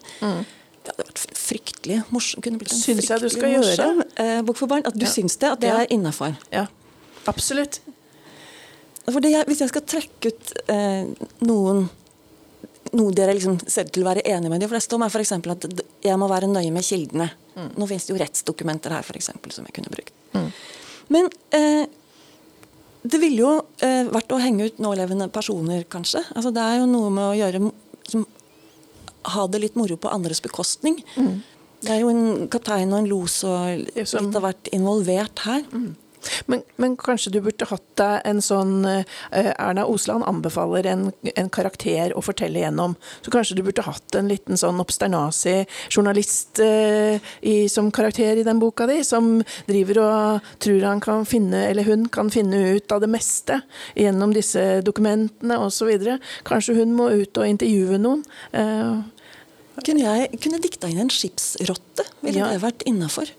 [0.79, 2.43] Det hadde vært fryktelig morsomt.
[2.45, 4.05] Kunne blitt en Syns jeg du skal gjøre.
[4.17, 4.85] eh, bok for barn.
[4.85, 5.11] At du Ja.
[5.11, 5.79] syns det, at det Ja.
[5.81, 6.35] er innafor.
[6.51, 6.67] Ja,
[7.27, 7.79] absolutt.
[9.09, 11.05] Jeg- hvis jeg skal trekke ut eh,
[11.41, 11.89] noen
[12.93, 15.31] noe dere liksom ser til å være enige med de fleste om, er f.eks.
[15.31, 17.29] at jeg må være nøye med kildene.
[17.77, 20.11] Nå finnes det jo rettsdokumenter her for eksempel, som jeg kunne brukt.
[21.09, 21.85] Men eh,
[23.05, 26.23] det ville jo eh, vært å henge ut nålevende personer, kanskje.
[26.35, 27.71] Altså, det er jo noe med å gjøre
[28.15, 28.35] m- som,
[29.25, 31.03] Ha det litt moro på andres bekostning.
[31.81, 35.63] Det er jo en kaptein og en los og litt av hvert involvert her.
[36.49, 41.03] Men, men kanskje du burde hatt deg en sånn eh, Erna Osland anbefaler en,
[41.35, 42.95] en karakter å fortelle gjennom.
[43.21, 45.59] Så kanskje du burde hatt en liten sånn obsternasi
[45.91, 49.37] journalist eh, i, som karakter i den boka di, som
[49.69, 53.61] driver og tror han kan finne, eller hun kan finne ut av det meste
[53.93, 55.93] gjennom disse dokumentene osv.
[56.49, 58.25] Kanskje hun må ut og intervjue noen.
[58.57, 59.18] Eh,
[59.85, 62.05] Kunne jeg kunne dikta inn en skipsrotte?
[62.21, 62.49] Ville Ja.
[62.53, 63.29] det vært innafor?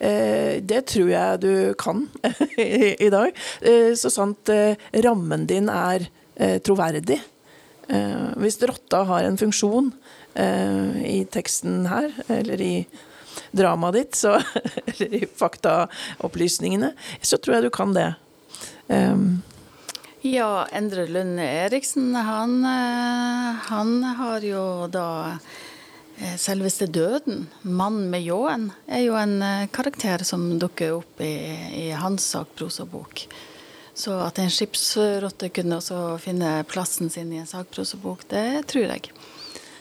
[0.00, 2.04] Eh, det tror jeg du kan
[2.58, 3.34] i, i dag.
[3.60, 7.18] Eh, så sant eh, rammen din er eh, troverdig.
[7.88, 9.92] Eh, hvis rotta har en funksjon
[10.34, 12.72] eh, i teksten her, eller i
[13.52, 14.36] dramaet ditt, så,
[14.92, 16.92] eller i faktaopplysningene,
[17.22, 18.10] så tror jeg du kan det.
[18.88, 19.42] Um,
[20.26, 22.56] Ja, Endre Lund Eriksen, han,
[23.68, 25.38] han har jo da
[26.38, 27.46] selveste døden.
[27.62, 31.34] Mann med ljåen er jo en eh, karakter som dukker opp i,
[31.84, 33.26] i hans sakprosabok.
[33.98, 39.10] Så at en skipsrotte kunne også finne plassen sin i en sakprosabok, det tror jeg.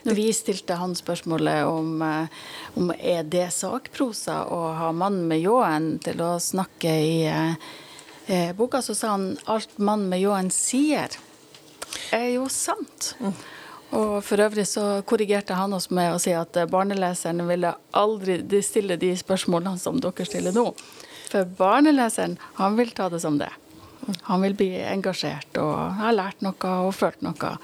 [0.07, 2.29] Når vi stilte han spørsmålet om, eh,
[2.79, 7.69] om er det sakprosa å ha mannen med ljåen til å snakke i eh,
[8.27, 11.11] eh, boka, så sa han alt mannen med ljåen sier,
[12.15, 13.15] er jo sant.
[13.95, 18.61] Og for øvrig så korrigerte han oss med å si at eh, barneleseren ville aldri
[18.65, 20.71] stille de spørsmålene som dere stiller nå.
[21.31, 23.51] For barneleseren, han vil ta det som det.
[24.27, 27.55] Han vil bli engasjert og ha lært noe og følt noe.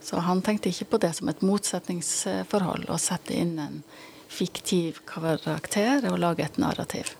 [0.00, 3.82] Så han tenkte ikke på det som et motsetningsforhold å sette inn en
[4.30, 7.10] fiktiv karakter og lage et narrativ.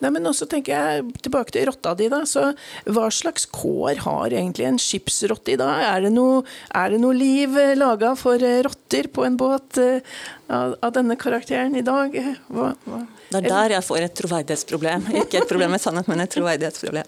[0.00, 2.22] Nei, men også tenker jeg tilbake til rotta di, da.
[2.28, 2.52] Så
[2.86, 5.82] hva slags kår har egentlig en skipsrotte i dag?
[5.88, 6.44] Er det noe,
[6.76, 10.14] er det noe liv eh, laga for eh, rotter på en båt eh,
[10.50, 12.14] av, av denne karakteren i dag?
[12.48, 13.02] Hva, hva?
[13.30, 15.06] Det er der jeg får et troverdighetsproblem.
[15.22, 17.06] Ikke et problem med sannhet, men et troverdighetsproblem.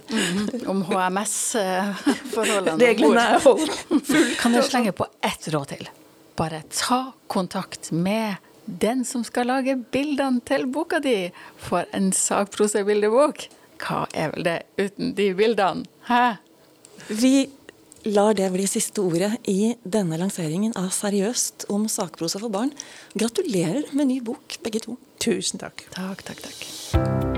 [0.71, 3.75] Om HMS-forholdene Reglene er holdt
[4.39, 5.91] Kan jeg slenge på ett råd til?
[6.39, 11.33] Bare ta kontakt med den som skal lage bildene til boka di
[11.63, 13.49] får en sakprosabildebok.
[13.83, 15.89] Hva er vel det uten de bildene?
[16.07, 16.37] Hæ?
[17.09, 17.51] Vi
[18.07, 22.73] lar det bli siste ordet i denne lanseringen av Seriøst om sakprosa for barn.
[23.15, 24.99] Gratulerer med ny bok, begge to.
[25.23, 25.87] Tusen takk.
[25.95, 27.32] Takk, takk, takk.